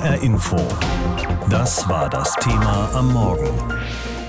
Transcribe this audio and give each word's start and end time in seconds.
HR 0.00 0.22
Info. 0.22 0.56
Das 1.50 1.86
war 1.86 2.08
das 2.08 2.34
Thema 2.36 2.88
am 2.94 3.12
Morgen. 3.12 3.50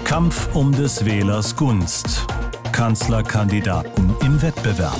Kampf 0.03 0.53
um 0.53 0.73
des 0.73 1.05
Wählers 1.05 1.55
Gunst. 1.55 2.27
Kanzlerkandidaten 2.73 4.13
im 4.21 4.41
Wettbewerb. 4.41 4.99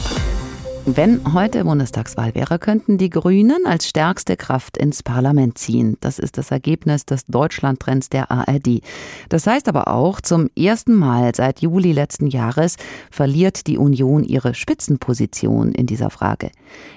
Wenn 0.87 1.35
heute 1.35 1.63
Bundestagswahl 1.63 2.33
wäre, 2.33 2.57
könnten 2.57 2.97
die 2.97 3.11
Grünen 3.11 3.67
als 3.67 3.87
stärkste 3.87 4.35
Kraft 4.35 4.77
ins 4.77 5.03
Parlament 5.03 5.59
ziehen. 5.59 5.95
Das 6.01 6.17
ist 6.17 6.39
das 6.39 6.49
Ergebnis 6.49 7.05
des 7.05 7.27
Deutschlandtrends 7.27 8.09
der 8.09 8.31
ARD. 8.31 8.81
Das 9.29 9.45
heißt 9.45 9.67
aber 9.69 9.89
auch, 9.89 10.21
zum 10.21 10.49
ersten 10.57 10.95
Mal 10.95 11.35
seit 11.35 11.61
Juli 11.61 11.91
letzten 11.91 12.25
Jahres 12.25 12.77
verliert 13.11 13.67
die 13.67 13.77
Union 13.77 14.23
ihre 14.23 14.55
Spitzenposition 14.55 15.71
in 15.71 15.85
dieser 15.85 16.09
Frage. 16.09 16.49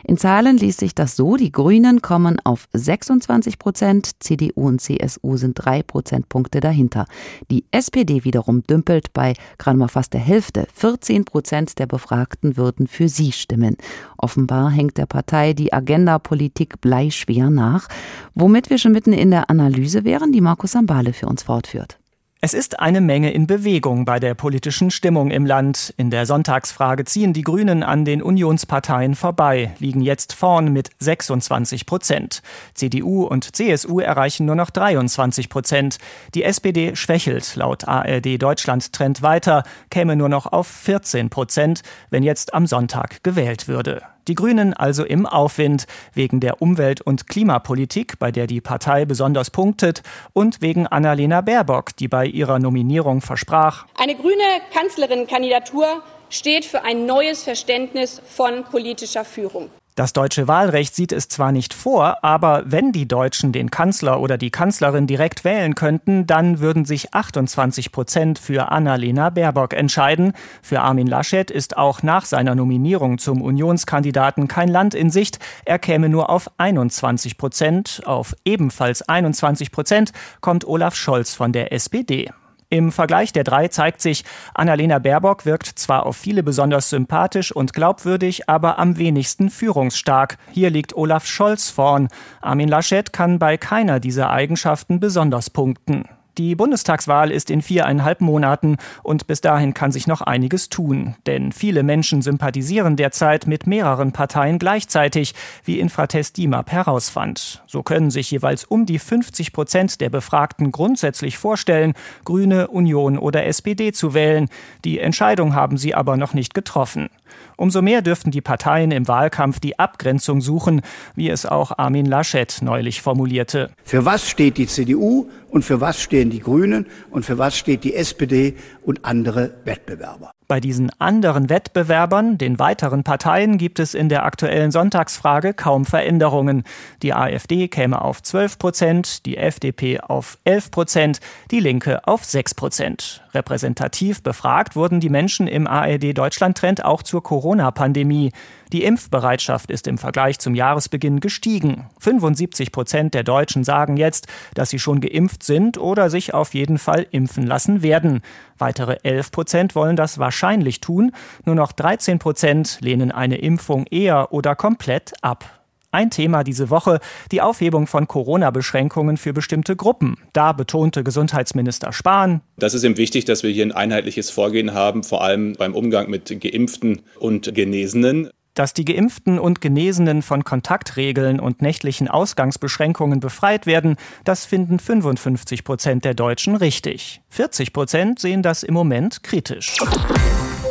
In 0.03 0.17
Zahlen 0.17 0.57
liest 0.57 0.81
sich 0.81 0.95
das 0.95 1.15
so, 1.15 1.37
die 1.37 1.53
Grünen 1.53 2.01
kommen 2.01 2.41
auf 2.43 2.69
26 2.73 3.59
Prozent, 3.59 4.11
CDU 4.19 4.69
und 4.69 4.81
CSU 4.81 5.37
sind 5.37 5.55
drei 5.57 5.83
Prozentpunkte 5.83 6.61
dahinter. 6.61 7.05
Die 7.51 7.67
SPD 7.71 8.25
wiederum 8.25 8.63
dümpelt 8.63 9.13
bei 9.13 9.35
gerade 9.59 9.77
mal 9.77 9.89
fast 9.89 10.15
der 10.15 10.21
Hälfte. 10.21 10.67
14 10.73 11.27
Prozent 11.27 11.79
der 11.79 11.87
Befragten 11.87 12.57
würden 12.57 12.87
für 12.87 13.11
sie 13.11 13.33
stimmen. 13.33 13.74
Offenbar 14.17 14.71
hängt 14.71 14.99
der 14.99 15.07
Partei 15.07 15.53
die 15.53 15.73
Agenda-Politik 15.73 16.81
bleischwer 16.81 17.51
nach, 17.51 17.89
womit 18.35 18.71
wir 18.71 18.79
schon 18.79 18.93
mitten 18.93 19.13
in 19.13 19.31
der 19.31 19.51
Analyse 19.51 20.05
wären, 20.05 20.33
die 20.33 20.41
Markus 20.41 20.73
Sambale 20.73 21.13
für 21.13 21.27
uns 21.27 21.43
fortführt. 21.43 21.99
Es 22.45 22.53
ist 22.53 22.79
eine 22.79 23.01
Menge 23.01 23.33
in 23.33 23.47
Bewegung 23.47 24.05
bei 24.05 24.21
der 24.21 24.35
politischen 24.35 24.91
Stimmung 24.91 25.31
im 25.31 25.47
Land. 25.47 25.95
In 25.97 26.11
der 26.11 26.27
Sonntagsfrage 26.27 27.07
ziehen 27.07 27.33
die 27.33 27.41
Grünen 27.41 27.83
an 27.83 28.05
den 28.05 28.21
Unionsparteien 28.21 29.15
vorbei, 29.15 29.75
liegen 29.79 30.03
jetzt 30.03 30.35
vorn 30.35 30.71
mit 30.71 30.91
26 30.99 31.87
Prozent. 31.87 32.43
CDU 32.75 33.25
und 33.25 33.57
CSU 33.57 33.99
erreichen 33.99 34.45
nur 34.45 34.57
noch 34.57 34.69
23 34.69 35.49
Prozent. 35.49 35.97
Die 36.35 36.43
SPD 36.43 36.95
schwächelt 36.97 37.57
laut 37.57 37.89
ARD 37.89 38.37
Deutschland 38.37 38.93
Trend 38.93 39.23
weiter, 39.23 39.63
käme 39.89 40.15
nur 40.15 40.29
noch 40.29 40.45
auf 40.45 40.67
14 40.67 41.31
Prozent, 41.31 41.81
wenn 42.11 42.23
jetzt 42.23 42.53
am 42.53 42.67
Sonntag 42.67 43.23
gewählt 43.23 43.69
würde. 43.69 44.03
Die 44.29 44.35
Grünen 44.35 44.73
also 44.73 45.05
im 45.05 45.27
Aufwind 45.27 45.87
wegen 46.15 46.41
der 46.41 46.63
Umwelt- 46.63 47.01
und 47.01 47.27
Klimapolitik, 47.27 48.19
bei 48.19 48.31
der 48.31 48.47
die 48.47 48.61
Partei 48.61 49.05
besonders 49.05 49.51
punktet, 49.51 50.03
und 50.33 50.63
wegen 50.63 50.87
Annalena 50.87 51.41
Baerbock, 51.41 51.97
die 51.97 52.09
bei 52.09 52.27
ihrer 52.27 52.59
Nominierung 52.59 53.21
versprach, 53.21 53.87
eine 53.99 54.15
grüne 54.15 54.35
Kanzlerin-Kandidatur 54.73 56.03
steht 56.31 56.65
für 56.65 56.83
ein 56.83 57.07
neues 57.07 57.43
Verständnis 57.43 58.21
von 58.25 58.65
politischer 58.65 59.25
Führung. 59.25 59.71
Das 59.97 60.13
deutsche 60.13 60.49
Wahlrecht 60.49 60.93
sieht 60.93 61.13
es 61.13 61.29
zwar 61.29 61.53
nicht 61.53 61.73
vor, 61.73 62.25
aber 62.25 62.65
wenn 62.67 62.91
die 62.91 63.07
Deutschen 63.07 63.53
den 63.53 63.71
Kanzler 63.71 64.19
oder 64.19 64.37
die 64.37 64.51
Kanzlerin 64.51 65.07
direkt 65.07 65.45
wählen 65.45 65.77
könnten, 65.77 66.27
dann 66.27 66.59
würden 66.59 66.85
sich 66.85 67.15
28 67.15 67.93
Prozent 67.93 68.41
für 68.41 68.73
Annalena 68.73 69.31
Baerbock 69.31 69.73
entscheiden. 69.73 70.33
Für 70.63 70.81
Armin 70.81 71.07
Laschet 71.07 71.49
ist 71.49 71.77
auch 71.77 72.03
nach 72.03 72.25
seiner 72.25 72.57
Nominierung 72.57 73.19
zum 73.19 73.41
Unionskandidaten 73.41 74.49
kein 74.49 74.69
Land 74.69 74.97
in 74.97 75.11
Sicht. 75.11 75.39
Er 75.65 75.79
käme 75.79 76.09
nur 76.09 76.29
auf 76.29 76.51
21 76.59 77.39
Prozent. 77.39 78.03
Auf 78.05 78.35
ebenfalls 78.45 79.09
21 79.09 79.71
Prozent 79.71 80.11
kommt 80.41 80.67
Olaf 80.67 80.97
Scholz 80.97 81.37
von 81.37 81.53
der 81.53 81.73
SPD. 81.73 82.33
Im 82.69 82.93
Vergleich 82.93 83.33
der 83.33 83.45
drei 83.45 83.69
zeigt 83.69 84.01
sich, 84.01 84.25
Annalena 84.55 84.99
Baerbock 84.99 85.45
wirkt 85.47 85.67
zwar 85.79 86.07
auf 86.07 86.17
viele 86.17 86.43
besonders 86.43 86.91
sympathisch 86.91 87.53
und 87.53 87.73
glaubwürdig, 87.73 88.49
aber 88.49 88.79
am 88.79 88.99
wenigsten 88.99 89.51
führungsstark. 89.51 90.39
Hier 90.53 90.71
liegt 90.71 90.97
Olaf 90.97 91.27
Scholz 91.27 91.71
vorn. 91.71 92.09
Armin 92.41 92.69
Laschet 92.69 93.13
kann 93.13 93.39
bei 93.39 93.57
keiner 93.57 94.01
dieser 94.01 94.31
Eigenschaften 94.31 95.01
besonders 95.01 95.51
punkten. 95.51 96.09
Die 96.37 96.57
Bundestagswahl 96.57 97.31
ist 97.31 97.49
in 97.49 97.63
viereinhalb 97.63 98.21
Monaten 98.21 98.77
und 99.05 99.29
bis 99.29 99.41
dahin 99.41 99.73
kann 99.73 99.93
sich 99.93 100.09
noch 100.09 100.21
einiges 100.21 100.69
tun. 100.69 101.15
Denn 101.27 101.53
viele 101.53 101.85
Menschen 101.85 102.23
sympathisieren 102.23 102.97
derzeit 102.97 103.47
mit 103.47 103.69
mehreren 103.69 104.11
Parteien 104.11 104.59
gleichzeitig, 104.59 105.35
wie 105.65 105.79
Infratest 105.79 106.37
DIMAP 106.37 106.73
herausfand. 106.73 107.63
So 107.69 107.85
können 107.85 108.11
sich 108.11 108.33
jeweils 108.33 108.65
um 108.65 108.85
die 108.85 108.99
50 108.99 109.53
Prozent 109.53 110.01
der 110.01 110.11
Befragten 110.11 110.73
grundsätzlich 110.73 111.39
vorstellen, 111.39 111.95
Grüne, 112.25 112.67
Union 112.67 113.17
oder 113.17 113.47
SPD 113.47 113.93
zu 113.93 114.13
wählen. 114.13 114.49
Die 114.85 114.99
Entscheidung 114.99 115.55
haben 115.55 115.77
sie 115.77 115.95
aber 115.95 116.17
noch 116.17 116.35
nicht 116.35 116.53
getroffen. 116.53 117.11
Umso 117.57 117.83
mehr 117.83 118.03
dürften 118.03 118.31
die 118.31 118.41
Parteien 118.41 118.91
im 118.91 119.07
Wahlkampf 119.09 119.61
die 119.61 119.79
Abgrenzung 119.79 120.41
suchen, 120.41 120.83
wie 121.15 121.31
es 121.31 121.47
auch 121.47 121.79
Armin 121.79 122.07
Laschet 122.07 122.59
neulich 122.63 123.03
formulierte. 123.03 123.71
Für 123.85 124.05
was 124.05 124.29
steht 124.29 124.59
die 124.59 124.67
CDU 124.67 125.29
und 125.49 125.65
für 125.65 125.81
was 125.81 126.01
stehen 126.01 126.31
die 126.31 126.41
Grünen 126.41 126.87
und 127.11 127.25
für 127.25 127.39
was 127.39 127.57
steht 127.57 127.85
die 127.85 127.95
SPD 127.95 128.55
und 128.83 129.05
andere 129.05 129.55
Wettbewerber? 129.65 130.33
Bei 130.47 130.61
diesen 130.61 130.91
anderen 131.01 131.49
Wettbewerbern, 131.49 132.37
den 132.37 132.59
weiteren 132.59 133.03
Parteien, 133.03 133.57
gibt 133.57 133.79
es 133.79 133.95
in 133.95 134.11
der 134.11 134.27
aktuellen 134.27 134.71
Sonntagsfrage 134.71 135.55
kaum 135.55 135.87
Veränderungen. 135.87 136.65
Die 137.03 137.15
AfD 137.15 137.69
käme 137.69 138.03
auf 138.03 138.23
12 138.23 138.59
Prozent, 138.59 139.25
die 139.25 139.39
FDP 139.39 140.01
auf 140.01 140.37
11 140.45 140.71
Prozent, 140.71 141.21
die 141.51 141.61
Linke 141.61 142.07
auf 142.07 142.27
6 142.27 142.55
Prozent. 142.57 143.25
Repräsentativ 143.33 144.23
befragt 144.23 144.77
wurden 144.77 145.01
die 145.01 145.09
Menschen 145.09 145.49
im 145.49 145.67
ARD 145.67 146.17
Deutschland 146.17 146.59
Trend 146.59 146.85
auch 146.85 147.03
zur 147.03 147.23
Corona-Pandemie. 147.23 148.31
Die 148.73 148.85
Impfbereitschaft 148.85 149.71
ist 149.71 149.87
im 149.87 149.99
Vergleich 149.99 150.39
zum 150.41 150.55
Jahresbeginn 150.55 151.21
gestiegen. 151.21 151.87
75 152.01 152.71
Prozent 152.71 153.15
der 153.15 153.23
Deutschen 153.23 153.65
sagen 153.65 153.97
jetzt, 153.97 154.27
dass 154.55 154.71
sie 154.71 154.79
schon 154.79 155.01
geimpft 155.01 155.43
sind 155.43 155.79
oder 155.79 156.11
sich 156.11 156.35
auf 156.35 156.55
jeden 156.55 156.79
Fall 156.79 157.07
impfen 157.11 157.47
lassen 157.47 157.83
werden. 157.83 158.21
Weitere 158.59 158.99
11 159.03 159.31
Prozent 159.33 159.75
wollen 159.75 159.97
das 159.97 160.19
wahrscheinlich 160.19 160.34
tun. 160.81 161.13
Nur 161.45 161.55
noch 161.55 161.73
13 161.73 162.19
Prozent 162.19 162.79
lehnen 162.81 163.13
eine 163.13 163.39
Impfung 163.39 163.87
eher 163.91 164.33
oder 164.33 164.55
komplett 164.55 165.13
ab. 165.23 165.65
Ein 165.95 166.11
Thema 166.11 166.43
diese 166.43 166.71
Woche, 166.71 166.99
die 167.31 167.41
Aufhebung 167.41 167.87
von 167.87 168.09
Corona-Beschränkungen 168.09 169.17
für 169.17 169.33
bestimmte 169.33 169.77
Gruppen. 169.77 170.17
Da 170.33 170.53
betonte 170.53 171.05
Gesundheitsminister 171.05 171.93
Spahn. 171.93 172.41
Das 172.57 172.75
ist 172.75 172.83
eben 172.83 172.97
wichtig, 172.97 173.27
dass 173.27 173.45
wir 173.45 173.51
hier 173.51 173.65
ein 173.65 173.71
einheitliches 173.71 174.29
Vorgehen 174.29 174.75
haben, 174.75 175.05
vor 175.05 175.23
allem 175.23 175.53
beim 175.53 175.73
Umgang 175.73 176.11
mit 176.11 176.41
Geimpften 176.41 177.03
und 177.21 177.55
Genesenen. 177.55 178.31
Dass 178.55 178.73
die 178.73 178.85
Geimpften 178.85 179.41
und 179.41 179.61
Genesenen 179.61 180.23
von 180.23 180.45
Kontaktregeln 180.45 181.41
und 181.41 181.61
nächtlichen 181.61 182.07
Ausgangsbeschränkungen 182.07 183.19
befreit 183.19 183.67
werden, 183.67 183.97
das 184.23 184.45
finden 184.45 184.79
55 184.79 185.65
Prozent 185.65 186.05
der 186.05 186.15
Deutschen 186.15 186.55
richtig. 186.55 187.21
40 187.31 187.73
Prozent 187.73 188.21
sehen 188.21 188.43
das 188.43 188.63
im 188.63 188.73
Moment 188.73 189.25
kritisch. 189.25 189.77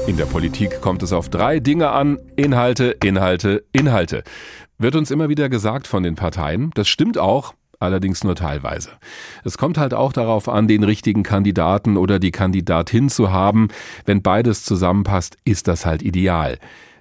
In 0.07 0.16
der 0.16 0.25
Politik 0.25 0.79
kommt 0.79 1.03
es 1.03 1.11
auf 1.11 1.27
drei 1.27 1.59
Dinge 1.59 1.89
an. 1.89 2.19
Inhalte, 2.38 2.95
Inhalte, 3.03 3.66
Inhalte. 3.73 4.23
Wird 4.77 4.95
uns 4.95 5.11
immer 5.11 5.27
wieder 5.27 5.50
gesagt 5.50 5.85
von 5.85 6.03
den 6.03 6.15
Parteien. 6.15 6.71
Das 6.75 6.88
stimmt 6.88 7.17
auch, 7.17 7.53
allerdings 7.79 8.23
nur 8.23 8.35
teilweise. 8.35 8.91
Es 9.44 9.57
kommt 9.57 9.77
halt 9.77 9.94
auch 9.94 10.13
darauf 10.13 10.47
an, 10.47 10.69
den 10.69 10.85
richtigen 10.85 11.23
Kandidaten 11.23 11.97
oder 11.97 12.19
die 12.19 12.31
Kandidatin 12.31 13.09
zu 13.09 13.33
haben. 13.33 13.67
Wenn 14.05 14.21
beides 14.21 14.63
zusammenpasst, 14.63 15.38
ist 15.44 15.67
das 15.67 15.85
halt 15.85 16.01
ideal. 16.01 16.59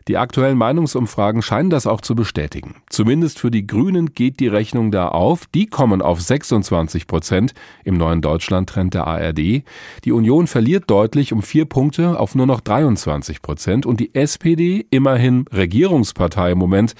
Die 0.09 0.17
aktuellen 0.17 0.59
Meinungsumfragen 0.59 1.43
scheinen 1.43 1.71
das 1.71 1.87
auch 1.87 2.01
zu 2.01 2.15
bestätigen. 2.15 2.77
Zumindest 2.89 3.39
für 3.39 3.51
die 3.51 3.67
Grünen 3.67 4.15
geht 4.15 4.41
die 4.41 4.49
Rechnung 4.49 4.91
da 4.91 5.09
auf. 5.09 5.47
Die 5.55 5.67
kommen 5.67 6.03
auf 6.03 6.21
26 6.21 7.07
Prozent 7.07 7.55
im 7.85 7.95
neuen 7.95 8.21
Deutschland-Trend 8.21 8.95
der 8.95 9.07
ARD. 9.07 9.62
Die 10.05 10.12
Union 10.12 10.47
verliert 10.47 10.91
deutlich 10.91 11.33
um 11.33 11.43
vier 11.43 11.67
Punkte 11.67 12.19
auf 12.19 12.35
nur 12.35 12.47
noch 12.47 12.61
23 12.61 13.43
Prozent 13.43 13.87
und 13.87 14.01
die 14.01 14.15
SPD, 14.15 14.87
immerhin 14.91 15.45
Regierungspartei 15.53 16.53
im 16.53 16.59
Moment, 16.59 16.95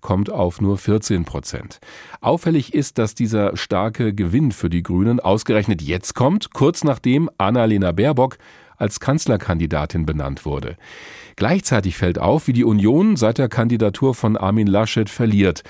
kommt 0.00 0.30
auf 0.30 0.60
nur 0.60 0.78
14 0.78 1.24
Prozent. 1.24 1.80
Auffällig 2.20 2.74
ist, 2.74 2.98
dass 2.98 3.14
dieser 3.14 3.56
starke 3.56 4.14
Gewinn 4.14 4.52
für 4.52 4.70
die 4.70 4.82
Grünen 4.82 5.20
ausgerechnet 5.20 5.82
jetzt 5.82 6.14
kommt, 6.14 6.52
kurz 6.52 6.84
nachdem 6.84 7.30
Annalena 7.38 7.92
Baerbock 7.92 8.38
als 8.76 9.00
Kanzlerkandidatin 9.00 10.06
benannt 10.06 10.44
wurde. 10.44 10.76
Gleichzeitig 11.38 11.96
fällt 11.96 12.18
auf, 12.18 12.48
wie 12.48 12.52
die 12.52 12.64
Union 12.64 13.14
seit 13.14 13.38
der 13.38 13.48
Kandidatur 13.48 14.12
von 14.16 14.36
Armin 14.36 14.66
Laschet 14.66 15.08
verliert. 15.08 15.62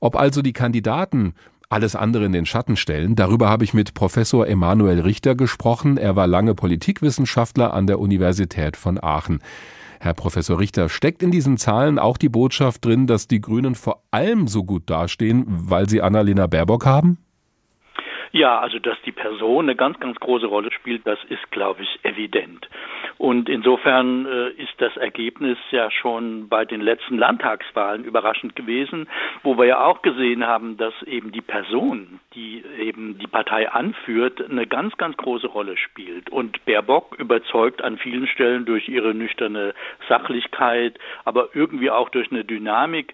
Ob 0.00 0.16
also 0.16 0.40
die 0.40 0.54
Kandidaten 0.54 1.34
alles 1.68 1.94
andere 1.94 2.24
in 2.24 2.32
den 2.32 2.46
Schatten 2.46 2.76
stellen. 2.76 3.14
Darüber 3.14 3.50
habe 3.50 3.62
ich 3.62 3.74
mit 3.74 3.92
Professor 3.92 4.46
Emanuel 4.46 5.00
Richter 5.00 5.34
gesprochen. 5.34 5.98
Er 5.98 6.16
war 6.16 6.26
lange 6.26 6.54
Politikwissenschaftler 6.54 7.74
an 7.74 7.86
der 7.86 7.98
Universität 7.98 8.78
von 8.78 8.98
Aachen. 9.02 9.40
Herr 10.00 10.14
Professor 10.14 10.58
Richter, 10.58 10.88
steckt 10.88 11.22
in 11.22 11.30
diesen 11.30 11.58
Zahlen 11.58 11.98
auch 11.98 12.16
die 12.16 12.30
Botschaft 12.30 12.82
drin, 12.82 13.06
dass 13.06 13.28
die 13.28 13.42
Grünen 13.42 13.74
vor 13.74 14.04
allem 14.12 14.48
so 14.48 14.64
gut 14.64 14.88
dastehen, 14.88 15.44
weil 15.46 15.90
sie 15.90 16.00
Annalena 16.00 16.46
Baerbock 16.46 16.86
haben? 16.86 17.18
Ja, 18.32 18.60
also 18.60 18.78
dass 18.78 18.96
die 19.02 19.12
Person 19.12 19.66
eine 19.66 19.76
ganz, 19.76 20.00
ganz 20.00 20.18
große 20.18 20.46
Rolle 20.46 20.72
spielt, 20.72 21.06
das 21.06 21.18
ist, 21.28 21.50
glaube 21.50 21.82
ich, 21.82 22.00
evident. 22.02 22.66
Und 23.18 23.50
insofern 23.50 24.24
äh, 24.24 24.48
ist 24.52 24.72
das 24.78 24.96
Ergebnis 24.96 25.58
ja 25.70 25.90
schon 25.90 26.48
bei 26.48 26.64
den 26.64 26.80
letzten 26.80 27.18
Landtagswahlen 27.18 28.04
überraschend 28.04 28.56
gewesen, 28.56 29.06
wo 29.42 29.58
wir 29.58 29.66
ja 29.66 29.84
auch 29.84 30.00
gesehen 30.00 30.46
haben, 30.46 30.78
dass 30.78 30.94
eben 31.02 31.30
die 31.30 31.42
Person, 31.42 32.20
die 32.34 32.64
eben 32.80 33.18
die 33.18 33.26
Partei 33.26 33.70
anführt, 33.70 34.42
eine 34.50 34.66
ganz, 34.66 34.96
ganz 34.96 35.14
große 35.18 35.48
Rolle 35.48 35.76
spielt. 35.76 36.30
Und 36.30 36.64
Baerbock 36.64 37.16
überzeugt 37.18 37.82
an 37.82 37.98
vielen 37.98 38.26
Stellen 38.26 38.64
durch 38.64 38.88
ihre 38.88 39.12
nüchterne 39.12 39.74
Sachlichkeit, 40.08 40.98
aber 41.26 41.50
irgendwie 41.52 41.90
auch 41.90 42.08
durch 42.08 42.30
eine 42.30 42.46
Dynamik, 42.46 43.12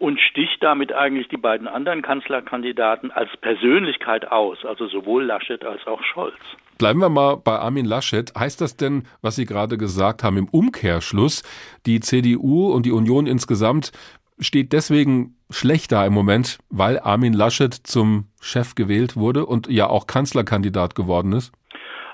und 0.00 0.18
sticht 0.18 0.62
damit 0.62 0.92
eigentlich 0.92 1.28
die 1.28 1.36
beiden 1.36 1.68
anderen 1.68 2.00
Kanzlerkandidaten 2.02 3.10
als 3.10 3.30
Persönlichkeit 3.40 4.26
aus, 4.32 4.64
also 4.64 4.88
sowohl 4.88 5.24
Laschet 5.24 5.62
als 5.64 5.86
auch 5.86 6.02
Scholz. 6.02 6.34
Bleiben 6.78 7.00
wir 7.00 7.10
mal 7.10 7.36
bei 7.36 7.58
Armin 7.58 7.84
Laschet. 7.84 8.32
Heißt 8.34 8.62
das 8.62 8.76
denn, 8.76 9.04
was 9.20 9.36
Sie 9.36 9.44
gerade 9.44 9.76
gesagt 9.76 10.24
haben, 10.24 10.38
im 10.38 10.48
Umkehrschluss, 10.48 11.42
die 11.84 12.00
CDU 12.00 12.72
und 12.72 12.86
die 12.86 12.92
Union 12.92 13.26
insgesamt 13.26 13.92
steht 14.38 14.72
deswegen 14.72 15.36
schlechter 15.50 16.06
im 16.06 16.14
Moment, 16.14 16.58
weil 16.70 16.98
Armin 16.98 17.34
Laschet 17.34 17.74
zum 17.74 18.28
Chef 18.40 18.74
gewählt 18.74 19.16
wurde 19.16 19.44
und 19.44 19.68
ja 19.68 19.88
auch 19.88 20.06
Kanzlerkandidat 20.06 20.94
geworden 20.94 21.32
ist? 21.34 21.52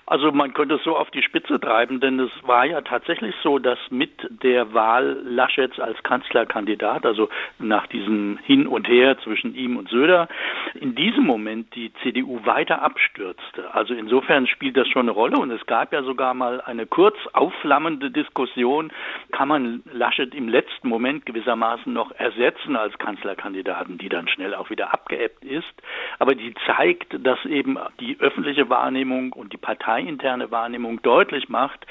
Also 0.08 0.30
man 0.30 0.54
könnte 0.54 0.76
es 0.76 0.84
so 0.84 0.96
auf 0.96 1.10
die 1.10 1.22
Spitze 1.22 1.58
treiben, 1.58 1.98
denn 1.98 2.20
es 2.20 2.30
war 2.42 2.64
ja 2.64 2.80
tatsächlich 2.80 3.34
so, 3.42 3.58
dass 3.58 3.78
mit 3.90 4.12
der 4.40 4.72
Wahl 4.72 5.18
Laschets 5.24 5.80
als 5.80 6.00
Kanzlerkandidat, 6.04 7.04
also 7.04 7.28
nach 7.58 7.88
diesem 7.88 8.38
Hin 8.44 8.68
und 8.68 8.86
Her 8.86 9.18
zwischen 9.18 9.56
ihm 9.56 9.76
und 9.76 9.88
Söder, 9.88 10.28
in 10.74 10.94
diesem 10.94 11.24
Moment 11.24 11.74
die 11.74 11.92
CDU 12.04 12.38
weiter 12.44 12.82
abstürzte. 12.82 13.74
Also 13.74 13.94
insofern 13.94 14.46
spielt 14.46 14.76
das 14.76 14.86
schon 14.86 15.06
eine 15.06 15.10
Rolle 15.10 15.38
und 15.38 15.50
es 15.50 15.66
gab 15.66 15.92
ja 15.92 16.04
sogar 16.04 16.34
mal 16.34 16.60
eine 16.60 16.86
kurz 16.86 17.16
aufflammende 17.32 18.12
Diskussion, 18.12 18.92
kann 19.32 19.48
man 19.48 19.82
Laschet 19.92 20.32
im 20.36 20.48
letzten 20.48 20.88
Moment 20.88 21.26
gewissermaßen 21.26 21.92
noch 21.92 22.12
ersetzen 22.12 22.76
als 22.76 22.96
Kanzlerkandidaten, 22.98 23.98
die 23.98 24.08
dann 24.08 24.28
schnell 24.28 24.54
auch 24.54 24.70
wieder 24.70 24.94
abgeebbt 24.94 25.44
ist. 25.44 25.66
Aber 26.20 26.36
die 26.36 26.54
zeigt, 26.64 27.16
dass 27.26 27.44
eben 27.44 27.76
die 27.98 28.20
öffentliche 28.20 28.70
Wahrnehmung 28.70 29.32
und 29.32 29.52
die 29.52 29.56
Partei 29.56 29.95
parteiinterne 29.96 30.50
Wahrnehmung 30.50 31.00
deutlich 31.02 31.48
macht, 31.48 31.86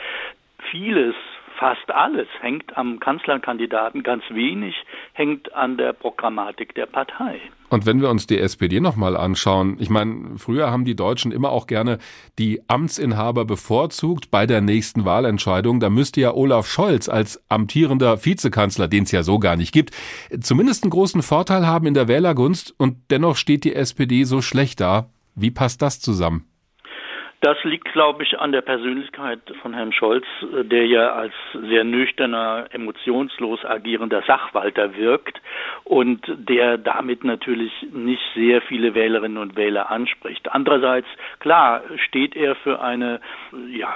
vieles 0.71 1.15
fast 1.57 1.89
alles 1.89 2.27
hängt 2.41 2.77
am 2.77 2.99
Kanzlerkandidaten, 2.99 4.03
ganz 4.03 4.23
wenig 4.29 4.75
hängt 5.13 5.55
an 5.55 5.77
der 5.77 5.93
Programmatik 5.93 6.75
der 6.75 6.85
Partei. 6.85 7.39
Und 7.69 7.85
wenn 7.85 8.01
wir 8.01 8.09
uns 8.09 8.27
die 8.27 8.37
SPD 8.37 8.81
nochmal 8.81 9.15
anschauen, 9.15 9.77
ich 9.79 9.89
meine, 9.89 10.37
früher 10.37 10.69
haben 10.69 10.83
die 10.83 10.97
Deutschen 10.97 11.31
immer 11.31 11.51
auch 11.51 11.65
gerne 11.65 11.97
die 12.37 12.61
Amtsinhaber 12.67 13.45
bevorzugt 13.45 14.31
bei 14.31 14.45
der 14.45 14.59
nächsten 14.59 15.05
Wahlentscheidung. 15.05 15.79
Da 15.79 15.89
müsste 15.89 16.19
ja 16.19 16.33
Olaf 16.33 16.67
Scholz 16.67 17.07
als 17.07 17.41
amtierender 17.49 18.23
Vizekanzler, 18.25 18.89
den 18.89 19.03
es 19.03 19.11
ja 19.11 19.23
so 19.23 19.39
gar 19.39 19.55
nicht 19.55 19.71
gibt, 19.71 19.91
zumindest 20.41 20.83
einen 20.83 20.91
großen 20.91 21.23
Vorteil 21.23 21.65
haben 21.65 21.87
in 21.87 21.93
der 21.93 22.09
Wählergunst 22.09 22.75
und 22.77 22.97
dennoch 23.09 23.37
steht 23.37 23.63
die 23.63 23.75
SPD 23.75 24.25
so 24.25 24.41
schlecht 24.41 24.81
da. 24.81 25.09
Wie 25.35 25.51
passt 25.51 25.81
das 25.81 26.01
zusammen? 26.01 26.45
Das 27.45 27.63
liegt, 27.63 27.93
glaube 27.93 28.23
ich, 28.23 28.39
an 28.39 28.51
der 28.51 28.61
Persönlichkeit 28.61 29.39
von 29.61 29.75
Herrn 29.75 29.93
Scholz, 29.93 30.25
äh, 30.41 30.63
der 30.63 30.87
ja 30.87 31.13
als 31.13 31.33
sehr 31.53 31.83
nüchterner, 31.83 32.65
emotionslos 32.71 33.63
agierender 33.63 34.23
Sachwalter 34.25 34.97
wirkt 34.97 35.39
und 35.83 36.25
der 36.27 36.79
damit 36.79 37.23
natürlich 37.23 37.71
nicht 37.93 38.23
sehr 38.33 38.63
viele 38.63 38.95
Wählerinnen 38.95 39.37
und 39.37 39.55
Wähler 39.55 39.91
anspricht. 39.91 40.51
Andererseits, 40.53 41.07
klar, 41.37 41.83
steht 42.07 42.35
er 42.35 42.55
für 42.55 42.81
eine 42.81 43.21
ja, 43.69 43.95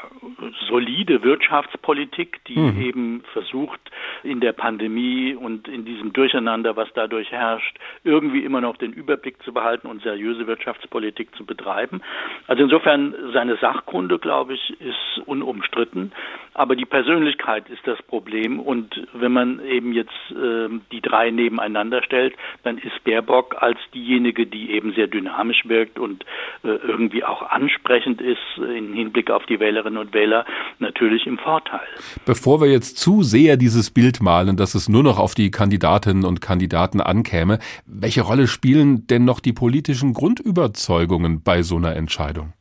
solide 0.67 1.23
Wirtschaftspolitik, 1.23 2.45
die 2.45 2.59
mhm. 2.59 2.79
eben 2.79 3.23
versucht, 3.33 3.81
in 4.21 4.41
der 4.41 4.53
Pandemie 4.53 5.33
und 5.33 5.67
in 5.67 5.85
diesem 5.85 6.13
Durcheinander, 6.13 6.75
was 6.75 6.89
dadurch 6.93 7.31
herrscht, 7.31 7.79
irgendwie 8.03 8.43
immer 8.43 8.61
noch 8.61 8.77
den 8.77 8.93
Überblick 8.93 9.41
zu 9.41 9.53
behalten 9.53 9.87
und 9.87 10.03
seriöse 10.03 10.45
Wirtschaftspolitik 10.45 11.35
zu 11.35 11.47
betreiben. 11.47 12.01
Also 12.45 12.61
insofern 12.61 13.15
seine 13.39 13.55
Sachkunde, 13.55 14.19
glaube 14.19 14.55
ich, 14.55 14.81
ist 14.81 15.25
unumstritten, 15.25 16.11
aber 16.53 16.75
die 16.75 16.85
Persönlichkeit 16.85 17.69
ist 17.69 17.79
das 17.85 18.01
Problem. 18.01 18.59
Und 18.59 19.07
wenn 19.13 19.31
man 19.31 19.65
eben 19.65 19.93
jetzt 19.93 20.11
äh, 20.31 20.67
die 20.91 20.99
drei 20.99 21.31
nebeneinander 21.31 22.03
stellt, 22.03 22.35
dann 22.63 22.77
ist 22.77 23.01
Baerbock 23.05 23.55
als 23.61 23.77
diejenige, 23.93 24.45
die 24.45 24.71
eben 24.71 24.93
sehr 24.93 25.07
dynamisch 25.07 25.63
wirkt 25.69 25.99
und 25.99 26.25
äh, 26.63 26.67
irgendwie 26.67 27.23
auch 27.23 27.43
ansprechend 27.43 28.19
ist 28.19 28.39
im 28.57 28.93
Hinblick 28.93 29.31
auf 29.31 29.45
die 29.45 29.61
Wählerinnen 29.61 29.97
und 29.97 30.13
Wähler, 30.13 30.43
natürlich 30.79 31.25
im 31.25 31.37
Vorteil. 31.37 31.87
Bevor 32.25 32.59
wir 32.59 32.69
jetzt 32.69 32.97
zu 32.97 33.23
sehr 33.23 33.55
dieses 33.55 33.89
Bild 33.89 34.21
malen, 34.21 34.57
dass 34.57 34.75
es 34.75 34.89
nur 34.89 35.03
noch 35.03 35.17
auf 35.17 35.33
die 35.33 35.49
Kandidatinnen 35.49 36.25
und 36.25 36.41
Kandidaten 36.41 36.99
ankäme, 36.99 37.59
welche 37.85 38.21
Rolle 38.21 38.47
spielen 38.47 39.07
denn 39.07 39.23
noch 39.23 39.39
die 39.39 39.53
politischen 39.53 40.11
Grundüberzeugungen 40.11 41.41
bei 41.41 41.61
so 41.61 41.77
einer 41.77 41.95
Entscheidung? 41.95 42.51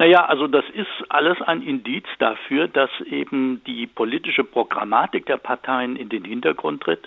Naja, 0.00 0.24
also 0.24 0.46
das 0.46 0.64
ist 0.72 1.10
alles 1.10 1.36
ein 1.42 1.60
Indiz 1.60 2.06
dafür, 2.18 2.68
dass 2.68 2.88
eben 3.04 3.62
die 3.66 3.86
politische 3.86 4.44
Programmatik 4.44 5.26
der 5.26 5.36
Parteien 5.36 5.94
in 5.94 6.08
den 6.08 6.24
Hintergrund 6.24 6.82
tritt 6.82 7.06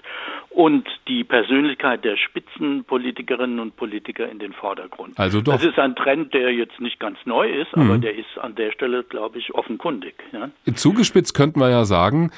und 0.51 0.87
die 1.07 1.23
Persönlichkeit 1.23 2.05
der 2.05 2.17
Spitzenpolitikerinnen 2.17 3.59
und 3.59 3.75
Politiker 3.77 4.29
in 4.29 4.37
den 4.37 4.53
Vordergrund. 4.53 5.17
Also 5.17 5.41
doch. 5.41 5.53
Das 5.53 5.63
ist 5.63 5.79
ein 5.79 5.95
Trend, 5.95 6.35
der 6.35 6.53
jetzt 6.53 6.79
nicht 6.79 6.99
ganz 6.99 7.17
neu 7.25 7.49
ist, 7.49 7.75
mhm. 7.75 7.81
aber 7.81 7.97
der 7.97 8.13
ist 8.13 8.37
an 8.39 8.53
der 8.53 8.71
Stelle, 8.71 9.01
glaube 9.01 9.39
ich, 9.39 9.55
offenkundig. 9.55 10.13
Ja? 10.31 10.51
Zugespitzt 10.75 11.33
könnten 11.33 11.59
wir 11.61 11.71
ja 11.71 11.85
sagen, 11.85 12.29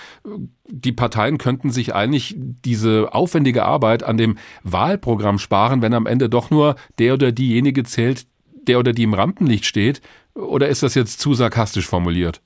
die 0.69 0.94
Parteien 0.94 1.38
könnten 1.38 1.69
sich 1.69 1.94
eigentlich 1.94 2.34
diese 2.38 3.10
aufwendige 3.12 3.66
Arbeit 3.66 4.04
an 4.04 4.16
dem 4.16 4.38
Wahlprogramm 4.63 5.38
sparen, 5.38 5.81
wenn 5.81 5.94
am 5.94 6.06
Ende 6.06 6.30
doch 6.30 6.50
nur 6.50 6.78
der 6.98 7.16
oder 7.16 7.34
diejenige 7.34 7.84
zählt, 7.84 8.25
der 8.66 8.80
oder 8.80 8.94
die 8.94 9.04
im 9.04 9.14
Rampenlicht 9.14 9.66
steht? 9.66 10.02
Oder 10.34 10.68
ist 10.68 10.84
das 10.84 10.96
jetzt 10.96 11.20
zu 11.20 11.34
sarkastisch 11.34 11.88
formuliert? 11.88 12.42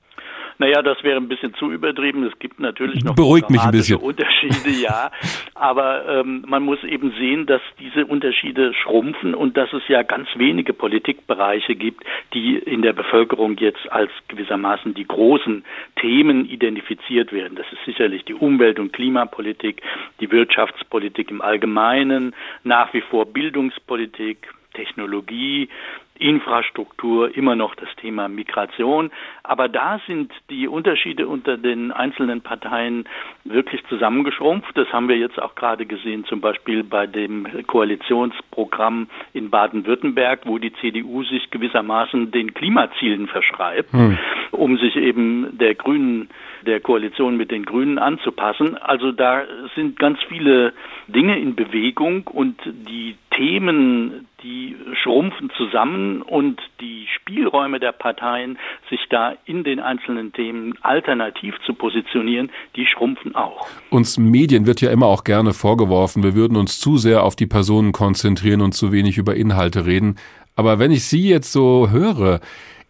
Naja, 0.60 0.82
das 0.82 1.02
wäre 1.02 1.16
ein 1.16 1.26
bisschen 1.26 1.54
zu 1.54 1.72
übertrieben. 1.72 2.22
Es 2.24 2.38
gibt 2.38 2.60
natürlich 2.60 3.02
noch 3.02 3.14
Beruhigt 3.14 3.48
mich 3.48 3.62
ein 3.62 3.70
bisschen. 3.70 3.96
Unterschiede, 3.96 4.68
ja. 4.68 5.10
Aber 5.54 6.06
ähm, 6.06 6.44
man 6.46 6.62
muss 6.64 6.84
eben 6.84 7.12
sehen, 7.12 7.46
dass 7.46 7.62
diese 7.78 8.04
Unterschiede 8.04 8.74
schrumpfen 8.74 9.34
und 9.34 9.56
dass 9.56 9.72
es 9.72 9.82
ja 9.88 10.02
ganz 10.02 10.28
wenige 10.36 10.74
Politikbereiche 10.74 11.76
gibt, 11.76 12.04
die 12.34 12.56
in 12.56 12.82
der 12.82 12.92
Bevölkerung 12.92 13.56
jetzt 13.56 13.90
als 13.90 14.10
gewissermaßen 14.28 14.92
die 14.92 15.06
großen 15.06 15.64
Themen 15.98 16.44
identifiziert 16.44 17.32
werden. 17.32 17.56
Das 17.56 17.66
ist 17.72 17.82
sicherlich 17.86 18.26
die 18.26 18.34
Umwelt- 18.34 18.78
und 18.78 18.92
Klimapolitik, 18.92 19.80
die 20.20 20.30
Wirtschaftspolitik 20.30 21.30
im 21.30 21.40
Allgemeinen, 21.40 22.34
nach 22.64 22.92
wie 22.92 23.00
vor 23.00 23.24
Bildungspolitik, 23.24 24.46
Technologie, 24.74 25.70
Infrastruktur, 26.20 27.34
immer 27.34 27.56
noch 27.56 27.74
das 27.74 27.88
Thema 27.96 28.28
Migration. 28.28 29.10
Aber 29.50 29.68
da 29.68 30.00
sind 30.06 30.30
die 30.48 30.68
Unterschiede 30.68 31.26
unter 31.26 31.56
den 31.56 31.90
einzelnen 31.90 32.40
Parteien 32.40 33.08
wirklich 33.42 33.84
zusammengeschrumpft. 33.88 34.78
Das 34.78 34.92
haben 34.92 35.08
wir 35.08 35.16
jetzt 35.16 35.42
auch 35.42 35.56
gerade 35.56 35.86
gesehen, 35.86 36.24
zum 36.26 36.40
Beispiel 36.40 36.84
bei 36.84 37.08
dem 37.08 37.48
Koalitionsprogramm 37.66 39.08
in 39.32 39.50
Baden-Württemberg, 39.50 40.42
wo 40.44 40.58
die 40.58 40.72
CDU 40.74 41.24
sich 41.24 41.50
gewissermaßen 41.50 42.30
den 42.30 42.54
Klimazielen 42.54 43.26
verschreibt, 43.26 43.92
hm. 43.92 44.18
um 44.52 44.78
sich 44.78 44.94
eben 44.94 45.58
der 45.58 45.74
Grünen, 45.74 46.28
der 46.64 46.78
Koalition 46.78 47.36
mit 47.36 47.50
den 47.50 47.64
Grünen 47.64 47.98
anzupassen. 47.98 48.76
Also 48.76 49.10
da 49.10 49.42
sind 49.74 49.98
ganz 49.98 50.20
viele 50.28 50.74
Dinge 51.08 51.36
in 51.40 51.56
Bewegung 51.56 52.28
und 52.28 52.56
die 52.64 53.16
Themen, 53.34 54.28
die 54.42 54.76
schrumpfen 55.02 55.50
zusammen 55.56 56.22
und 56.22 56.60
die 56.80 57.06
Spielräume 57.14 57.80
der 57.80 57.92
Parteien, 57.92 58.58
sich 58.88 59.00
da 59.08 59.34
in 59.44 59.64
den 59.64 59.80
einzelnen 59.80 60.32
Themen 60.32 60.74
alternativ 60.82 61.54
zu 61.66 61.74
positionieren, 61.74 62.50
die 62.76 62.86
schrumpfen 62.86 63.34
auch. 63.34 63.66
Uns 63.90 64.18
Medien 64.18 64.66
wird 64.66 64.80
ja 64.80 64.90
immer 64.90 65.06
auch 65.06 65.24
gerne 65.24 65.52
vorgeworfen, 65.52 66.22
wir 66.22 66.34
würden 66.34 66.56
uns 66.56 66.80
zu 66.80 66.96
sehr 66.96 67.24
auf 67.24 67.36
die 67.36 67.46
Personen 67.46 67.92
konzentrieren 67.92 68.60
und 68.60 68.72
zu 68.72 68.92
wenig 68.92 69.18
über 69.18 69.34
Inhalte 69.34 69.86
reden. 69.86 70.16
Aber 70.56 70.78
wenn 70.78 70.90
ich 70.90 71.04
Sie 71.04 71.28
jetzt 71.28 71.52
so 71.52 71.90
höre, 71.90 72.40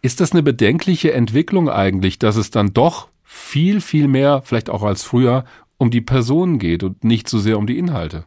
ist 0.01 0.19
das 0.19 0.31
eine 0.31 0.43
bedenkliche 0.43 1.13
Entwicklung 1.13 1.69
eigentlich, 1.69 2.19
dass 2.19 2.35
es 2.35 2.51
dann 2.51 2.73
doch 2.73 3.09
viel, 3.23 3.81
viel 3.81 4.07
mehr, 4.07 4.41
vielleicht 4.43 4.69
auch 4.69 4.83
als 4.83 5.03
früher, 5.03 5.45
um 5.77 5.89
die 5.89 6.01
Personen 6.01 6.59
geht 6.59 6.83
und 6.83 7.03
nicht 7.03 7.29
so 7.29 7.39
sehr 7.39 7.57
um 7.57 7.67
die 7.67 7.77
Inhalte? 7.77 8.25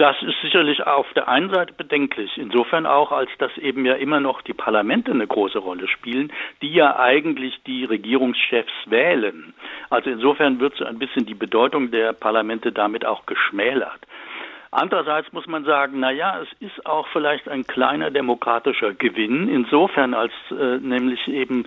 Das 0.00 0.16
ist 0.22 0.40
sicherlich 0.40 0.86
auf 0.86 1.12
der 1.12 1.28
einen 1.28 1.50
Seite 1.50 1.74
bedenklich, 1.74 2.38
insofern 2.38 2.86
auch, 2.86 3.12
als 3.12 3.28
dass 3.36 3.54
eben 3.58 3.84
ja 3.84 3.92
immer 3.92 4.18
noch 4.18 4.40
die 4.40 4.54
Parlamente 4.54 5.10
eine 5.10 5.26
große 5.26 5.58
Rolle 5.58 5.88
spielen, 5.88 6.32
die 6.62 6.72
ja 6.72 6.98
eigentlich 6.98 7.62
die 7.66 7.84
Regierungschefs 7.84 8.72
wählen. 8.86 9.52
Also 9.90 10.08
insofern 10.08 10.58
wird 10.58 10.74
so 10.76 10.86
ein 10.86 10.98
bisschen 10.98 11.26
die 11.26 11.34
Bedeutung 11.34 11.90
der 11.90 12.14
Parlamente 12.14 12.72
damit 12.72 13.04
auch 13.04 13.26
geschmälert. 13.26 14.00
Andererseits 14.72 15.32
muss 15.32 15.48
man 15.48 15.64
sagen, 15.64 15.98
na 15.98 16.12
ja, 16.12 16.40
es 16.40 16.48
ist 16.60 16.86
auch 16.86 17.08
vielleicht 17.08 17.48
ein 17.48 17.66
kleiner 17.66 18.12
demokratischer 18.12 18.94
Gewinn, 18.94 19.48
insofern 19.48 20.14
als 20.14 20.32
äh, 20.52 20.78
nämlich 20.78 21.26
eben 21.26 21.64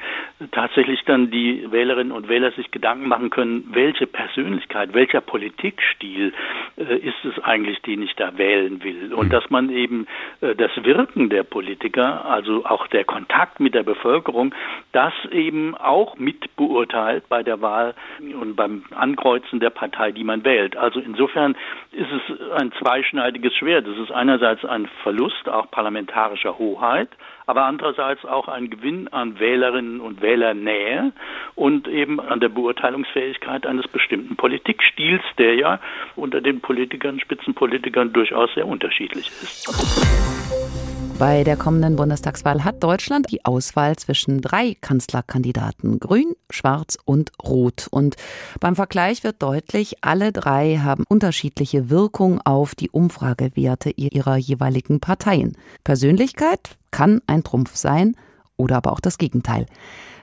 tatsächlich 0.51 1.03
dann 1.03 1.29
die 1.29 1.69
Wählerinnen 1.69 2.13
und 2.13 2.29
Wähler 2.29 2.51
sich 2.53 2.71
Gedanken 2.71 3.09
machen 3.09 3.29
können, 3.29 3.67
welche 3.73 4.07
Persönlichkeit, 4.07 4.93
welcher 4.93 5.19
Politikstil 5.19 6.33
äh, 6.77 6.95
ist 6.95 7.25
es 7.25 7.43
eigentlich, 7.43 7.81
den 7.81 8.03
ich 8.03 8.15
da 8.15 8.37
wählen 8.37 8.81
will. 8.83 9.13
Und 9.13 9.27
mhm. 9.27 9.31
dass 9.31 9.49
man 9.49 9.69
eben 9.69 10.07
äh, 10.39 10.55
das 10.55 10.71
Wirken 10.85 11.29
der 11.29 11.43
Politiker, 11.43 12.23
also 12.23 12.63
auch 12.63 12.87
der 12.87 13.03
Kontakt 13.03 13.59
mit 13.59 13.73
der 13.75 13.83
Bevölkerung, 13.83 14.55
das 14.93 15.13
eben 15.29 15.75
auch 15.75 16.17
mit 16.17 16.55
beurteilt 16.55 17.27
bei 17.27 17.43
der 17.43 17.61
Wahl 17.61 17.95
und 18.39 18.55
beim 18.55 18.85
Ankreuzen 18.95 19.59
der 19.59 19.71
Partei, 19.71 20.13
die 20.13 20.23
man 20.23 20.45
wählt. 20.45 20.77
Also 20.77 21.01
insofern 21.01 21.57
ist 21.91 22.07
es 22.11 22.51
ein 22.51 22.71
zweischneidiges 22.93 23.55
Schwert. 23.55 23.87
Es 23.87 23.97
ist 23.97 24.11
einerseits 24.11 24.63
ein 24.65 24.87
Verlust 25.01 25.49
auch 25.49 25.69
parlamentarischer 25.71 26.59
Hoheit, 26.59 27.09
aber 27.47 27.65
andererseits 27.65 28.23
auch 28.23 28.47
ein 28.47 28.69
Gewinn 28.69 29.07
an 29.07 29.39
Wählerinnen 29.39 29.99
und 29.99 30.21
Wählernähe 30.21 31.11
und 31.55 31.87
eben 31.87 32.19
an 32.19 32.39
der 32.39 32.49
Beurteilungsfähigkeit 32.49 33.65
eines 33.65 33.87
bestimmten 33.87 34.35
Politikstils, 34.35 35.23
der 35.39 35.55
ja 35.55 35.79
unter 36.15 36.39
den 36.41 36.61
Politikern, 36.61 37.19
Spitzenpolitikern 37.19 38.13
durchaus 38.13 38.53
sehr 38.53 38.67
unterschiedlich 38.67 39.27
ist. 39.27 40.92
Bei 41.25 41.45
der 41.45 41.55
kommenden 41.55 41.95
Bundestagswahl 41.95 42.65
hat 42.65 42.83
Deutschland 42.83 43.31
die 43.31 43.45
Auswahl 43.45 43.95
zwischen 43.95 44.41
drei 44.41 44.75
Kanzlerkandidaten 44.81 45.97
Grün, 46.01 46.33
Schwarz 46.49 46.97
und 47.05 47.31
Rot. 47.41 47.87
Und 47.91 48.17
beim 48.59 48.75
Vergleich 48.75 49.23
wird 49.23 49.41
deutlich, 49.41 50.03
alle 50.03 50.33
drei 50.33 50.79
haben 50.79 51.05
unterschiedliche 51.07 51.89
Wirkung 51.89 52.41
auf 52.41 52.75
die 52.75 52.89
Umfragewerte 52.89 53.91
ihrer 53.91 54.35
jeweiligen 54.35 54.99
Parteien. 54.99 55.55
Persönlichkeit 55.85 56.77
kann 56.91 57.21
ein 57.25 57.45
Trumpf 57.45 57.77
sein 57.77 58.17
oder 58.57 58.75
aber 58.75 58.91
auch 58.91 58.99
das 58.99 59.17
Gegenteil. 59.17 59.65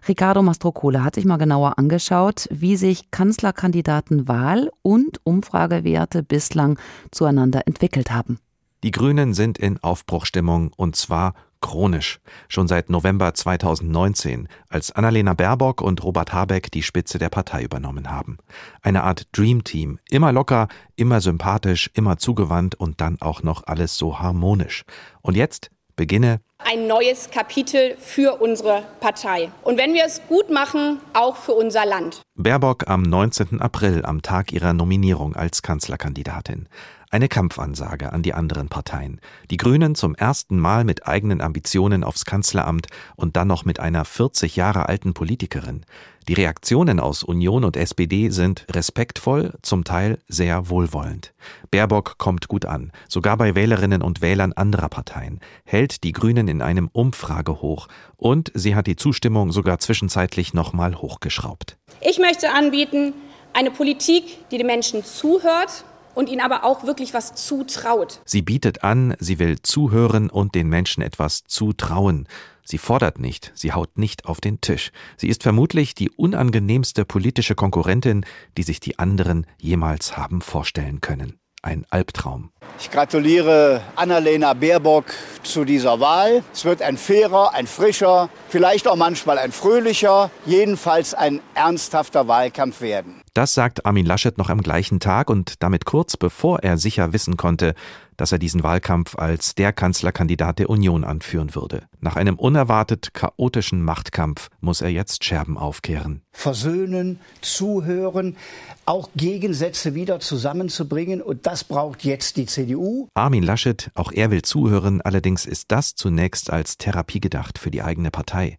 Ricardo 0.07 0.43
Mastrocola 0.43 1.03
hat 1.03 1.15
sich 1.15 1.25
mal 1.25 1.39
genauer 1.39 1.79
angeschaut, 1.79 2.47
wie 2.51 2.77
sich 2.77 3.11
Kanzlerkandidatenwahl 3.11 4.71
und 4.83 5.19
Umfragewerte 5.25 6.23
bislang 6.23 6.79
zueinander 7.11 7.63
entwickelt 7.67 8.11
haben. 8.11 8.39
Die 8.83 8.91
Grünen 8.91 9.35
sind 9.35 9.59
in 9.59 9.83
Aufbruchstimmung 9.83 10.73
und 10.75 10.97
zwar 10.97 11.35
chronisch. 11.61 12.21
Schon 12.49 12.67
seit 12.67 12.89
November 12.89 13.35
2019, 13.35 14.49
als 14.69 14.93
Annalena 14.93 15.35
Baerbock 15.35 15.83
und 15.83 16.03
Robert 16.03 16.33
Habeck 16.33 16.71
die 16.71 16.83
Spitze 16.83 17.19
der 17.19 17.29
Partei 17.29 17.63
übernommen 17.63 18.11
haben. 18.11 18.39
Eine 18.81 19.05
Art 19.05 19.27
Dreamteam. 19.33 19.99
Immer 20.09 20.33
locker, 20.33 20.69
immer 20.97 21.21
sympathisch, 21.21 21.91
immer 21.93 22.17
zugewandt 22.17 22.75
und 22.75 23.03
dann 23.03 23.21
auch 23.21 23.43
noch 23.43 23.67
alles 23.67 23.97
so 23.99 24.19
harmonisch. 24.19 24.85
Und 25.21 25.37
jetzt 25.37 25.71
beginne 25.97 26.41
ein 26.65 26.87
neues 26.87 27.31
Kapitel 27.31 27.97
für 27.99 28.41
unsere 28.41 28.85
Partei. 29.01 29.51
Und 29.63 29.79
wenn 29.79 29.95
wir 29.95 30.05
es 30.05 30.21
gut 30.29 30.51
machen, 30.51 30.99
auch 31.15 31.37
für 31.37 31.53
unser 31.53 31.87
Land. 31.87 32.23
Baerbock 32.37 32.89
am 32.89 33.03
19. 33.03 33.61
April, 33.61 34.05
am 34.05 34.23
Tag 34.23 34.53
ihrer 34.53 34.73
Nominierung 34.73 35.35
als 35.35 35.63
Kanzlerkandidatin. 35.63 36.69
Eine 37.13 37.27
Kampfansage 37.27 38.13
an 38.13 38.23
die 38.23 38.35
anderen 38.35 38.69
Parteien. 38.69 39.21
Die 39.51 39.57
Grünen 39.57 39.97
zum 39.97 40.15
ersten 40.15 40.61
Mal 40.61 40.85
mit 40.85 41.09
eigenen 41.09 41.41
Ambitionen 41.41 42.05
aufs 42.05 42.25
Kanzleramt 42.25 42.87
und 43.17 43.37
dann 43.37 43.49
noch 43.49 43.65
mit 43.65 43.81
einer 43.81 44.05
40 44.05 44.55
Jahre 44.55 44.89
alten 44.89 45.13
Politikerin. 45.13 45.85
Die 46.29 46.35
Reaktionen 46.35 47.01
aus 47.01 47.25
Union 47.25 47.65
und 47.65 47.77
SPD 47.77 48.29
sind 48.29 48.65
respektvoll, 48.71 49.55
zum 49.61 49.83
Teil 49.83 50.21
sehr 50.29 50.69
wohlwollend. 50.69 51.35
Baerbock 51.73 52.17
kommt 52.19 52.47
gut 52.47 52.65
an, 52.65 52.93
sogar 53.09 53.37
bei 53.37 53.57
Wählerinnen 53.57 54.03
und 54.03 54.23
Wählern 54.23 54.53
anderer 54.53 54.89
Parteien, 54.89 55.41
hält 55.65 56.05
die 56.05 56.13
Grünen 56.13 56.47
in 56.47 56.63
einem 56.63 56.89
Umfragehoch 56.93 57.89
und 58.19 58.53
sie 58.55 58.77
hat 58.77 58.87
die 58.87 58.95
Zustimmung 58.95 59.51
sogar 59.51 59.81
zwischenzeitlich 59.81 60.55
nochmal 60.55 60.95
hochgeschraubt. 60.95 61.77
Ich 62.03 62.21
möchte 62.21 62.53
anbieten, 62.53 63.15
eine 63.53 63.73
Politik, 63.73 64.49
die 64.51 64.59
den 64.59 64.69
Menschen 64.69 65.05
zuhört 65.05 65.85
und 66.15 66.29
ihnen 66.29 66.41
aber 66.41 66.65
auch 66.65 66.85
wirklich 66.85 67.15
was 67.15 67.35
zutraut. 67.35 68.21
Sie 68.25 68.43
bietet 68.43 68.85
an, 68.85 69.15
sie 69.19 69.39
will 69.39 69.61
zuhören 69.63 70.31
und 70.31 70.55
den 70.55 70.69
Menschen 70.69 71.03
etwas 71.03 71.45
zutrauen. 71.45 72.29
Sie 72.65 72.79
fordert 72.79 73.19
nicht, 73.19 73.53
sie 73.55 73.73
haut 73.73 73.99
nicht 73.99 74.27
auf 74.27 74.41
den 74.41 74.61
Tisch. 74.61 74.93
Sie 75.17 75.29
ist 75.29 75.43
vermutlich 75.43 75.95
die 75.95 76.11
unangenehmste 76.11 77.05
politische 77.05 77.55
Konkurrentin, 77.55 78.25
die 78.57 78.63
sich 78.63 78.81
die 78.81 78.99
anderen 78.99 79.47
jemals 79.59 80.17
haben 80.17 80.41
vorstellen 80.41 81.01
können 81.01 81.41
ein 81.63 81.85
Albtraum. 81.91 82.51
Ich 82.79 82.91
gratuliere 82.91 83.83
Annalena 83.97 84.55
Baerbock 84.55 85.07
zu 85.43 85.65
dieser 85.65 86.01
Wahl. 86.01 86.43
Es 86.53 86.65
wird 86.65 86.81
ein 86.81 86.97
fairer, 86.97 87.53
ein 87.53 87.67
frischer, 87.67 88.31
vielleicht 88.49 88.89
auch 88.89 88.97
manchmal 88.97 89.39
ein 89.39 89.53
fröhlicher, 89.53 90.31
jedenfalls 90.47 91.13
ein 91.13 91.41
ernsthafter 91.55 92.29
Wahlkampf 92.29 92.81
werden. 92.81 93.20
Das 93.35 93.55
sagt 93.55 93.87
Armin 93.87 94.07
Laschet 94.07 94.37
noch 94.39 94.51
am 94.51 94.61
gleichen 94.61 94.99
Tag 94.99 95.31
und 95.31 95.63
damit 95.63 95.85
kurz 95.85 96.17
bevor 96.17 96.61
er 96.61 96.79
sicher 96.79 97.13
wissen 97.13 97.37
konnte, 97.37 97.75
dass 98.17 98.33
er 98.33 98.39
diesen 98.39 98.63
Wahlkampf 98.63 99.17
als 99.17 99.55
der 99.55 99.73
Kanzlerkandidat 99.73 100.59
der 100.59 100.69
Union 100.69 101.05
anführen 101.05 101.55
würde. 101.55 101.85
Nach 102.01 102.17
einem 102.17 102.39
unerwartet 102.39 103.15
chaotischen 103.15 103.83
Machtkampf 103.83 104.49
muss 104.61 104.81
er 104.83 104.91
jetzt 104.91 105.25
Scherben 105.25 105.57
aufkehren. 105.57 106.23
Versöhnen, 106.33 107.21
zuhören, 107.41 108.37
auch 108.85 109.09
Gegensätze 109.17 109.95
wieder 109.95 110.21
zusammenzubringen 110.21 111.23
und 111.23 111.47
das 111.47 111.65
braucht 111.65 112.05
jetzt 112.05 112.37
die 112.37 112.47
CDU. 112.47 113.09
Armin 113.15 113.45
Laschet, 113.45 113.91
auch 113.95 114.13
er 114.13 114.31
will 114.31 114.43
zuhören, 114.43 115.01
allerdings 115.01 115.47
ist 115.47 115.67
das 115.71 115.95
zunächst 115.95 116.51
als 116.51 116.77
Therapie 116.79 117.21
gedacht 117.21 117.59
für 117.59 117.71
die 117.71 117.83
eigene 117.83 118.11
Partei. 118.11 118.59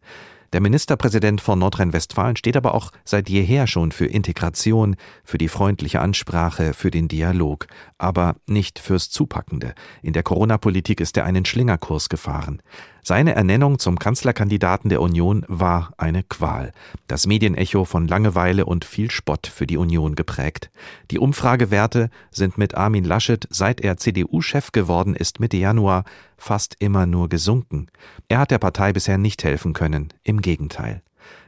Der 0.54 0.60
Ministerpräsident 0.60 1.40
von 1.40 1.60
Nordrhein-Westfalen 1.60 2.36
steht 2.36 2.58
aber 2.58 2.74
auch 2.74 2.92
seit 3.06 3.30
jeher 3.30 3.68
schon 3.68 3.94
für 3.94 4.06
Integration, 4.06 4.98
für 5.24 5.38
die 5.38 5.48
freundliche 5.48 6.02
Ansprache, 6.02 6.74
für 6.74 6.92
den 6.92 7.08
Dialog, 7.08 7.68
aber 7.98 8.36
nicht 8.48 8.78
fürs 8.78 9.10
Zupackende. 9.10 9.74
In 10.02 10.12
der 10.12 10.24
Corona-Politik 10.24 11.00
ist 11.00 11.16
er 11.16 11.24
einen 11.24 11.46
Schlingerkurs 11.46 12.10
gefahren. 12.10 12.62
Seine 13.04 13.34
Ernennung 13.34 13.80
zum 13.80 13.98
Kanzlerkandidaten 13.98 14.90
der 14.90 15.02
Union 15.02 15.44
war 15.48 15.94
eine 15.98 16.22
Qual. 16.22 16.72
Das 17.08 17.26
Medienecho 17.26 17.84
von 17.84 18.08
Langeweile 18.08 18.66
und 18.66 18.86
viel 18.86 19.10
Spott 19.10 19.48
für 19.48 19.66
die 19.66 19.78
Union 19.78 20.16
geprägt. 20.16 20.70
Die 21.10 21.18
Umfragewerte 21.18 22.12
sind 22.30 22.60
mit 22.60 22.76
Armin 22.76 23.04
Laschet, 23.04 23.48
seit 23.50 23.82
er 23.82 23.98
CDU-Chef 23.98 24.72
geworden 24.72 25.16
ist 25.16 25.40
Mitte 25.40 25.58
Januar, 25.58 26.04
fast 26.38 26.76
immer 26.80 27.08
nur 27.08 27.28
gesunken. 27.28 27.88
Er 28.28 28.40
hat 28.40 28.52
der 28.52 28.60
Partei 28.60 28.94
bisher 28.94 29.18
nicht 29.18 29.44
helfen 29.44 29.74
können, 29.74 30.14
im 30.24 30.42
Gegenteil. 30.42 31.02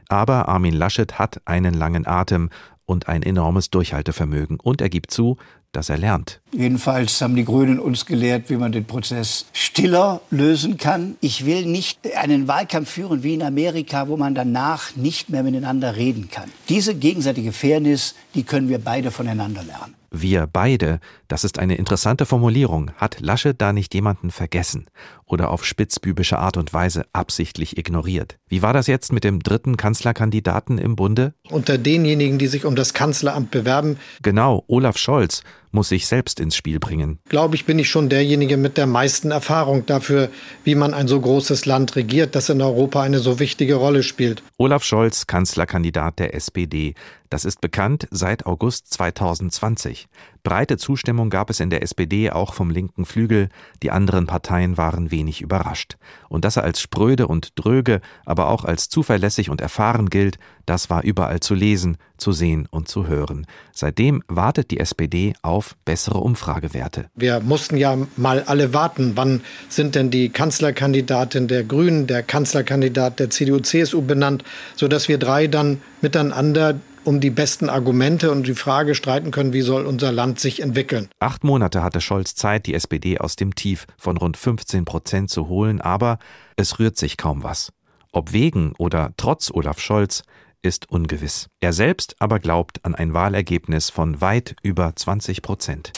Aber 0.08 0.48
Armin 0.48 0.74
Laschet 0.74 1.18
hat 1.18 1.40
einen 1.44 1.74
langen 1.74 2.06
Atem 2.06 2.50
und 2.84 3.08
ein 3.08 3.22
enormes 3.22 3.70
Durchhaltevermögen 3.70 4.58
und 4.60 4.80
er 4.80 4.88
gibt 4.88 5.10
zu, 5.10 5.38
dass 5.76 5.88
er 5.88 5.98
lernt. 5.98 6.40
Jedenfalls 6.52 7.20
haben 7.20 7.36
die 7.36 7.44
Grünen 7.44 7.78
uns 7.78 8.06
gelehrt, 8.06 8.48
wie 8.48 8.56
man 8.56 8.72
den 8.72 8.84
Prozess 8.84 9.46
stiller 9.52 10.20
lösen 10.30 10.76
kann. 10.76 11.16
Ich 11.20 11.46
will 11.46 11.66
nicht 11.66 11.98
einen 12.16 12.46
Wahlkampf 12.48 12.90
führen 12.90 13.22
wie 13.22 13.34
in 13.34 13.42
Amerika, 13.42 14.08
wo 14.08 14.16
man 14.16 14.34
danach 14.34 14.94
nicht 14.96 15.30
mehr 15.30 15.42
miteinander 15.42 15.96
reden 15.96 16.30
kann. 16.30 16.50
Diese 16.68 16.94
gegenseitige 16.94 17.52
Fairness, 17.52 18.14
die 18.34 18.44
können 18.44 18.68
wir 18.68 18.78
beide 18.78 19.10
voneinander 19.10 19.62
lernen. 19.62 19.94
Wir 20.16 20.46
beide, 20.46 21.00
das 21.26 21.42
ist 21.42 21.58
eine 21.58 21.74
interessante 21.74 22.24
Formulierung. 22.24 22.92
Hat 22.98 23.18
Laschet 23.18 23.60
da 23.60 23.72
nicht 23.72 23.94
jemanden 23.94 24.30
vergessen 24.30 24.86
oder 25.24 25.50
auf 25.50 25.64
spitzbübische 25.64 26.38
Art 26.38 26.56
und 26.56 26.72
Weise 26.72 27.04
absichtlich 27.12 27.76
ignoriert? 27.78 28.38
Wie 28.46 28.62
war 28.62 28.72
das 28.72 28.86
jetzt 28.86 29.12
mit 29.12 29.24
dem 29.24 29.40
dritten 29.40 29.76
Kanzlerkandidaten 29.76 30.78
im 30.78 30.94
Bunde? 30.94 31.34
Unter 31.50 31.78
denjenigen, 31.78 32.38
die 32.38 32.46
sich 32.46 32.64
um 32.64 32.76
das 32.76 32.94
Kanzleramt 32.94 33.50
bewerben. 33.50 33.98
Genau, 34.22 34.62
Olaf 34.68 34.98
Scholz 34.98 35.42
muss 35.74 35.88
sich 35.90 36.06
selbst 36.06 36.40
ins 36.40 36.56
Spiel 36.56 36.78
bringen. 36.78 37.18
Glaube 37.28 37.56
ich, 37.56 37.66
bin 37.66 37.78
ich 37.78 37.90
schon 37.90 38.08
derjenige 38.08 38.56
mit 38.56 38.76
der 38.78 38.86
meisten 38.86 39.30
Erfahrung 39.30 39.84
dafür, 39.86 40.30
wie 40.62 40.74
man 40.74 40.94
ein 40.94 41.08
so 41.08 41.20
großes 41.20 41.66
Land 41.66 41.96
regiert, 41.96 42.34
das 42.34 42.48
in 42.48 42.62
Europa 42.62 43.02
eine 43.02 43.18
so 43.18 43.38
wichtige 43.40 43.74
Rolle 43.74 44.02
spielt. 44.02 44.42
Olaf 44.56 44.84
Scholz, 44.84 45.26
Kanzlerkandidat 45.26 46.18
der 46.18 46.34
SPD. 46.34 46.94
Das 47.30 47.44
ist 47.44 47.60
bekannt 47.60 48.06
seit 48.10 48.46
August 48.46 48.92
2020. 48.92 50.08
Breite 50.42 50.76
Zustimmung 50.76 51.30
gab 51.30 51.48
es 51.48 51.58
in 51.58 51.70
der 51.70 51.82
SPD 51.82 52.30
auch 52.30 52.52
vom 52.52 52.70
linken 52.70 53.06
Flügel, 53.06 53.48
die 53.82 53.90
anderen 53.90 54.26
Parteien 54.26 54.76
waren 54.76 55.10
wenig 55.10 55.40
überrascht. 55.40 55.96
Und 56.28 56.44
dass 56.44 56.56
er 56.56 56.64
als 56.64 56.80
spröde 56.80 57.26
und 57.26 57.52
dröge, 57.54 58.02
aber 58.26 58.48
auch 58.48 58.66
als 58.66 58.90
zuverlässig 58.90 59.48
und 59.48 59.62
erfahren 59.62 60.10
gilt, 60.10 60.38
das 60.66 60.90
war 60.90 61.02
überall 61.02 61.40
zu 61.40 61.54
lesen, 61.54 61.96
zu 62.18 62.32
sehen 62.32 62.68
und 62.70 62.88
zu 62.88 63.06
hören. 63.06 63.46
Seitdem 63.72 64.22
wartet 64.28 64.70
die 64.70 64.80
SPD 64.80 65.34
auf 65.40 65.76
bessere 65.86 66.18
Umfragewerte. 66.18 67.06
Wir 67.14 67.40
mussten 67.40 67.78
ja 67.78 67.96
mal 68.16 68.42
alle 68.42 68.74
warten, 68.74 69.12
wann 69.14 69.40
sind 69.70 69.94
denn 69.94 70.10
die 70.10 70.28
Kanzlerkandidatin 70.28 71.48
der 71.48 71.64
Grünen, 71.64 72.06
der 72.06 72.22
Kanzlerkandidat 72.22 73.18
der 73.18 73.30
CDU-CSU 73.30 74.02
benannt, 74.02 74.44
sodass 74.76 75.08
wir 75.08 75.18
drei 75.18 75.46
dann 75.46 75.80
miteinander 76.02 76.76
um 77.04 77.20
die 77.20 77.30
besten 77.30 77.68
Argumente 77.68 78.30
und 78.30 78.46
die 78.46 78.54
Frage 78.54 78.94
streiten 78.94 79.30
können, 79.30 79.52
wie 79.52 79.62
soll 79.62 79.86
unser 79.86 80.12
Land 80.12 80.40
sich 80.40 80.60
entwickeln. 80.60 81.08
Acht 81.20 81.44
Monate 81.44 81.82
hatte 81.82 82.00
Scholz 82.00 82.34
Zeit, 82.34 82.66
die 82.66 82.74
SPD 82.74 83.18
aus 83.18 83.36
dem 83.36 83.54
Tief 83.54 83.86
von 83.96 84.16
rund 84.16 84.36
15 84.36 84.84
Prozent 84.84 85.30
zu 85.30 85.48
holen, 85.48 85.80
aber 85.80 86.18
es 86.56 86.78
rührt 86.78 86.96
sich 86.96 87.16
kaum 87.16 87.42
was. 87.42 87.72
Ob 88.12 88.32
wegen 88.32 88.72
oder 88.78 89.12
trotz 89.16 89.50
Olaf 89.52 89.80
Scholz 89.80 90.22
ist 90.62 90.90
ungewiss. 90.90 91.48
Er 91.60 91.72
selbst 91.72 92.16
aber 92.18 92.38
glaubt 92.38 92.84
an 92.84 92.94
ein 92.94 93.12
Wahlergebnis 93.12 93.90
von 93.90 94.20
weit 94.20 94.56
über 94.62 94.94
20 94.94 95.42
Prozent. 95.42 95.92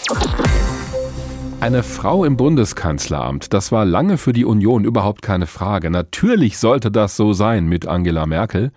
Eine 1.61 1.83
Frau 1.83 2.25
im 2.25 2.37
Bundeskanzleramt, 2.37 3.53
das 3.55 3.73
war 3.73 3.85
lange 3.85 4.19
für 4.19 4.33
die 4.33 4.45
Union 4.45 4.85
überhaupt 4.85 5.23
keine 5.23 5.47
Frage. 5.47 5.91
Natürlich 5.91 6.59
sollte 6.59 6.91
das 6.91 7.17
so 7.17 7.33
sein 7.33 7.67
mit 7.67 7.87
Angela 7.87 8.27
Merkel. 8.27 8.73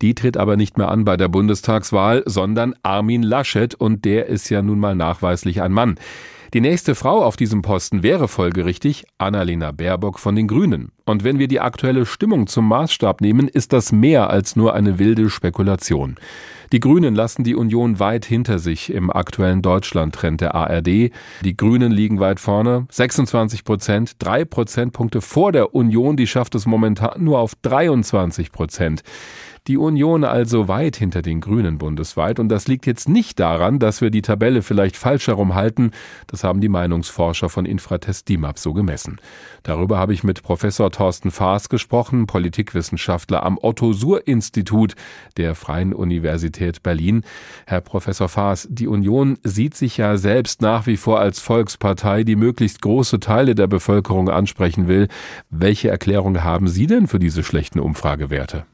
Die 0.00 0.14
tritt 0.14 0.36
aber 0.36 0.56
nicht 0.56 0.78
mehr 0.78 0.88
an 0.88 1.04
bei 1.04 1.16
der 1.16 1.28
Bundestagswahl, 1.28 2.22
sondern 2.26 2.74
Armin 2.82 3.22
Laschet 3.22 3.74
und 3.74 4.04
der 4.04 4.26
ist 4.26 4.48
ja 4.48 4.62
nun 4.62 4.78
mal 4.78 4.94
nachweislich 4.94 5.62
ein 5.62 5.72
Mann. 5.72 5.96
Die 6.54 6.62
nächste 6.62 6.94
Frau 6.94 7.22
auf 7.22 7.36
diesem 7.36 7.60
Posten 7.60 8.02
wäre 8.02 8.26
folgerichtig 8.26 9.04
Annalena 9.18 9.70
Baerbock 9.70 10.18
von 10.18 10.34
den 10.34 10.48
Grünen. 10.48 10.92
Und 11.04 11.22
wenn 11.22 11.38
wir 11.38 11.46
die 11.46 11.60
aktuelle 11.60 12.06
Stimmung 12.06 12.46
zum 12.46 12.66
Maßstab 12.68 13.20
nehmen, 13.20 13.48
ist 13.48 13.74
das 13.74 13.92
mehr 13.92 14.30
als 14.30 14.56
nur 14.56 14.72
eine 14.72 14.98
wilde 14.98 15.28
Spekulation. 15.28 16.16
Die 16.72 16.80
Grünen 16.80 17.14
lassen 17.14 17.44
die 17.44 17.54
Union 17.54 17.98
weit 17.98 18.24
hinter 18.24 18.58
sich 18.58 18.92
im 18.92 19.10
aktuellen 19.10 19.60
Deutschland-Trend 19.60 20.40
der 20.40 20.54
ARD. 20.54 20.86
Die 20.86 21.56
Grünen 21.56 21.92
liegen 21.92 22.18
weit 22.18 22.40
vorne, 22.40 22.86
26 22.90 23.64
Prozent, 23.64 24.12
drei 24.18 24.46
Prozentpunkte 24.46 25.20
vor 25.20 25.52
der 25.52 25.74
Union, 25.74 26.16
die 26.16 26.26
schafft 26.26 26.54
es 26.54 26.64
momentan 26.64 27.22
nur 27.22 27.40
auf 27.40 27.54
23 27.60 28.52
Prozent. 28.52 29.02
Die 29.68 29.76
Union 29.76 30.24
also 30.24 30.66
weit 30.66 30.96
hinter 30.96 31.20
den 31.20 31.42
Grünen 31.42 31.76
bundesweit. 31.76 32.40
Und 32.40 32.48
das 32.48 32.68
liegt 32.68 32.86
jetzt 32.86 33.06
nicht 33.06 33.38
daran, 33.38 33.78
dass 33.78 34.00
wir 34.00 34.08
die 34.08 34.22
Tabelle 34.22 34.62
vielleicht 34.62 34.96
falsch 34.96 35.26
herum 35.26 35.54
halten. 35.54 35.90
Das 36.26 36.42
haben 36.42 36.62
die 36.62 36.70
Meinungsforscher 36.70 37.50
von 37.50 37.66
Infratest 37.66 38.30
DIMAP 38.30 38.58
so 38.58 38.72
gemessen. 38.72 39.20
Darüber 39.64 39.98
habe 39.98 40.14
ich 40.14 40.24
mit 40.24 40.42
Professor 40.42 40.90
Thorsten 40.90 41.30
Faas 41.30 41.68
gesprochen, 41.68 42.26
Politikwissenschaftler 42.26 43.42
am 43.42 43.58
Otto-Suhr-Institut 43.60 44.94
der 45.36 45.54
Freien 45.54 45.92
Universität 45.92 46.82
Berlin. 46.82 47.22
Herr 47.66 47.82
Professor 47.82 48.30
Faas, 48.30 48.66
die 48.70 48.86
Union 48.86 49.36
sieht 49.42 49.74
sich 49.74 49.98
ja 49.98 50.16
selbst 50.16 50.62
nach 50.62 50.86
wie 50.86 50.96
vor 50.96 51.20
als 51.20 51.40
Volkspartei, 51.40 52.24
die 52.24 52.36
möglichst 52.36 52.80
große 52.80 53.20
Teile 53.20 53.54
der 53.54 53.66
Bevölkerung 53.66 54.30
ansprechen 54.30 54.88
will. 54.88 55.08
Welche 55.50 55.90
Erklärung 55.90 56.42
haben 56.42 56.68
Sie 56.68 56.86
denn 56.86 57.06
für 57.06 57.18
diese 57.18 57.44
schlechten 57.44 57.80
Umfragewerte? 57.80 58.64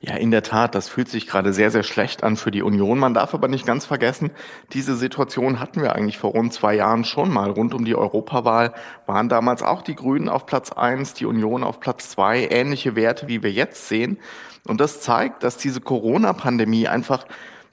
Ja, 0.00 0.14
in 0.14 0.30
der 0.30 0.42
Tat, 0.42 0.74
das 0.74 0.88
fühlt 0.88 1.08
sich 1.08 1.26
gerade 1.26 1.52
sehr, 1.52 1.70
sehr 1.70 1.82
schlecht 1.82 2.22
an 2.22 2.36
für 2.36 2.50
die 2.50 2.62
Union. 2.62 2.98
Man 2.98 3.14
darf 3.14 3.34
aber 3.34 3.48
nicht 3.48 3.66
ganz 3.66 3.84
vergessen, 3.84 4.30
diese 4.72 4.96
Situation 4.96 5.60
hatten 5.60 5.82
wir 5.82 5.94
eigentlich 5.94 6.18
vor 6.18 6.30
rund 6.30 6.52
zwei 6.52 6.74
Jahren 6.74 7.04
schon 7.04 7.32
mal. 7.32 7.50
Rund 7.50 7.74
um 7.74 7.84
die 7.84 7.96
Europawahl 7.96 8.72
waren 9.06 9.28
damals 9.28 9.62
auch 9.62 9.82
die 9.82 9.94
Grünen 9.94 10.28
auf 10.28 10.46
Platz 10.46 10.72
eins, 10.72 11.14
die 11.14 11.26
Union 11.26 11.64
auf 11.64 11.80
Platz 11.80 12.10
zwei, 12.10 12.48
ähnliche 12.50 12.96
Werte, 12.96 13.28
wie 13.28 13.42
wir 13.42 13.50
jetzt 13.52 13.88
sehen. 13.88 14.18
Und 14.66 14.80
das 14.80 15.00
zeigt, 15.00 15.42
dass 15.42 15.56
diese 15.56 15.80
Corona-Pandemie 15.80 16.88
einfach 16.88 17.24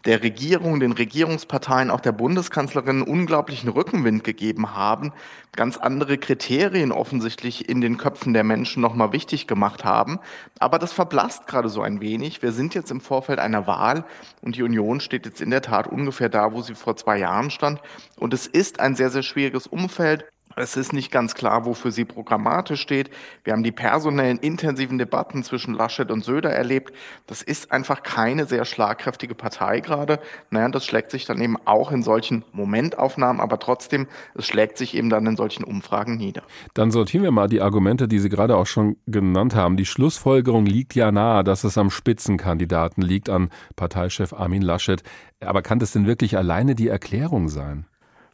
der 0.06 0.22
Regierung, 0.22 0.80
den 0.80 0.92
Regierungsparteien, 0.92 1.90
auch 1.90 2.00
der 2.00 2.12
Bundeskanzlerin 2.12 3.02
unglaublichen 3.02 3.70
Rückenwind 3.70 4.24
gegeben 4.24 4.76
haben, 4.76 5.14
ganz 5.56 5.78
andere 5.78 6.18
Kriterien 6.18 6.92
offensichtlich 6.92 7.68
in 7.70 7.82
den 7.82 7.98
Köpfen 7.98 8.34
der 8.34 8.44
Menschen 8.44 8.82
nochmal 8.82 9.14
wichtig 9.14 9.48
gemacht 9.48 9.84
haben. 9.84 10.20
Aber 10.60 10.78
das 10.78 10.94
verblasst 10.94 11.48
gerade 11.48 11.70
so 11.70 11.82
ein 11.82 12.02
wenig. 12.02 12.44
Wir 12.44 12.52
sind 12.52 12.76
jetzt 12.76 12.92
im 12.92 13.02
Vorfeld 13.02 13.40
einer 13.40 13.66
Wahl 13.66 14.06
und 14.42 14.56
die 14.56 14.64
Union 14.64 15.00
steht 15.00 15.26
jetzt 15.26 15.42
in 15.42 15.50
der 15.50 15.62
Tat 15.62 15.88
ungefähr 15.88 16.30
da, 16.30 16.54
wo 16.54 16.62
sie 16.62 16.76
vor 16.76 16.96
zwei 16.96 17.18
Jahren 17.18 17.50
stand. 17.50 17.82
Und 18.18 18.34
es 18.34 18.46
ist 18.46 18.80
ein 18.80 18.96
sehr, 18.96 19.10
sehr 19.10 19.24
schwieriges 19.24 19.66
Umfeld. 19.66 20.26
Es 20.58 20.78
ist 20.78 20.94
nicht 20.94 21.12
ganz 21.12 21.36
klar, 21.36 21.66
wofür 21.66 21.92
sie 21.92 22.06
programmatisch 22.06 22.82
steht. 22.82 23.10
Wir 23.44 23.54
haben 23.54 23.64
die 23.64 23.74
personellen 23.74 24.38
intensiven 24.38 24.98
Debatten 24.98 25.44
zwischen 25.44 25.74
Laschet 25.74 26.10
und 26.12 26.24
Söder 26.24 26.52
erlebt. 26.52 26.94
Das 27.28 27.42
ist 27.42 27.72
einfach 27.72 28.04
keine 28.04 28.46
sehr 28.46 28.64
schlagkräftige 28.64 29.36
Partei 29.36 29.82
gerade. 29.82 30.20
Naja, 30.52 30.70
das 30.70 30.86
schlägt 30.86 31.12
sich 31.12 31.26
dann 31.26 31.42
eben 31.42 31.58
auch 31.66 31.92
in 31.92 32.04
solchen 32.04 32.46
Momentaufnahmen, 32.54 33.42
aber 33.42 33.60
trotzdem, 33.60 34.08
es 34.34 34.48
schlägt 34.48 34.78
sich 34.78 34.96
eben 34.96 35.10
dann 35.10 35.26
in 35.26 35.36
solchen 35.36 35.66
Umfragen 35.66 36.16
nieder. 36.16 36.44
Dann 36.74 36.92
sortieren 36.92 37.24
wir 37.24 37.32
mal 37.32 37.50
die 37.50 37.62
Argumente, 37.62 38.08
die 38.08 38.20
Sie 38.20 38.30
gerade 38.30 38.56
auch 38.56 38.68
schon 38.68 38.96
genannt 39.08 39.56
haben. 39.56 39.76
Die 39.76 39.86
Schlussfolgerung 39.86 40.66
liegt 40.66 40.96
ja 40.96 41.12
nahe, 41.12 41.44
dass 41.44 41.66
es 41.66 41.78
am 41.78 41.90
Spitzenkandidaten 41.90 43.04
liegt, 43.04 43.30
an 43.30 43.50
Parteichef 43.76 44.32
Armin 44.32 44.62
Laschet. 44.62 45.04
Aber 45.42 45.62
kann 45.62 45.80
das 45.80 45.92
denn 45.92 46.08
wirklich 46.08 46.38
alleine 46.38 46.76
die 46.76 46.88
Erklärung 46.88 47.50
sein? 47.50 47.86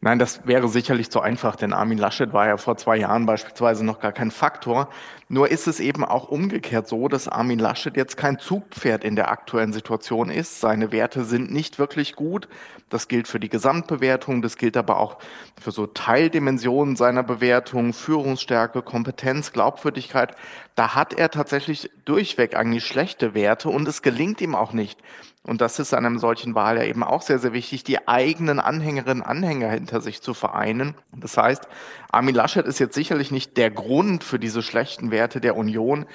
Nein, 0.04 0.18
das 0.18 0.48
wäre 0.48 0.68
sicherlich 0.68 1.12
zu 1.12 1.22
einfach, 1.22 1.56
denn 1.56 1.74
Armin 1.74 2.00
Laschet 2.00 2.34
war 2.34 2.48
ja 2.48 2.58
vor 2.58 2.76
zwei 2.76 2.98
Jahren 2.98 3.28
beispielsweise 3.28 3.86
noch 3.86 4.00
gar 4.00 4.12
kein 4.12 4.32
Faktor. 4.32 4.90
Nur 5.30 5.52
ist 5.52 5.68
es 5.68 5.80
eben 5.80 6.04
auch 6.04 6.28
umgekehrt 6.28 6.88
so, 6.88 7.08
dass 7.08 7.28
Armin 7.28 7.60
Laschet 7.60 7.96
jetzt 7.96 8.18
kein 8.18 8.40
Zugpferd 8.40 9.04
in 9.04 9.16
der 9.16 9.30
aktuellen 9.30 9.74
Situation 9.74 10.32
ist. 10.32 10.60
Seine 10.60 10.92
Werte 10.92 11.24
sind 11.24 11.52
nicht 11.52 11.78
wirklich 11.78 12.16
gut. 12.16 12.48
Das 12.90 13.10
gilt 13.10 13.28
für 13.28 13.40
die 13.40 13.48
Gesamtbewertung, 13.48 14.42
das 14.42 14.58
gilt 14.58 14.76
aber 14.76 14.98
auch 14.98 15.20
für 15.62 15.70
so 15.70 15.86
Teildimensionen 15.86 16.96
seiner 16.96 17.22
Bewertung, 17.22 17.94
Führungsstärke, 17.94 18.82
Kompetenz, 18.82 19.54
Glaubwürdigkeit. 19.54 20.36
Da 20.74 20.96
hat 20.96 21.14
er 21.14 21.30
tatsächlich 21.30 21.92
durchweg 22.06 22.56
eigentlich 22.56 22.88
schlechte 22.88 23.36
Werte 23.36 23.70
und 23.70 23.88
es 23.88 24.02
gelingt 24.02 24.42
ihm 24.42 24.56
auch 24.56 24.74
nicht, 24.74 25.00
und 25.44 25.60
das 25.60 25.80
ist 25.80 25.94
an 25.94 26.06
einem 26.06 26.20
solchen 26.20 26.54
Wahl 26.54 26.78
ja 26.78 26.84
eben 26.84 27.04
auch 27.04 27.24
sehr, 27.24 27.40
sehr 27.40 27.52
wichtig, 27.52 27.84
die 27.84 28.08
eigenen 28.08 28.60
Anhängerinnen 28.60 29.24
und 29.24 29.28
Anhänger 29.28 29.70
hinter 29.72 30.00
sich 30.00 30.22
zu 30.22 30.36
vereinen. 30.36 30.94
Das 31.16 31.36
heißt, 31.36 31.68
Armin 32.12 32.36
Laschet 32.36 32.68
ist 32.68 32.78
jetzt 32.78 32.94
sicherlich 32.94 33.32
nicht 33.32 33.58
der 33.58 33.72
Grund 33.72 34.24
für 34.24 34.38
diese 34.38 34.62
schlechten 34.62 35.10
Werte 35.10 35.42
der 35.42 35.58
Union, 35.58 36.06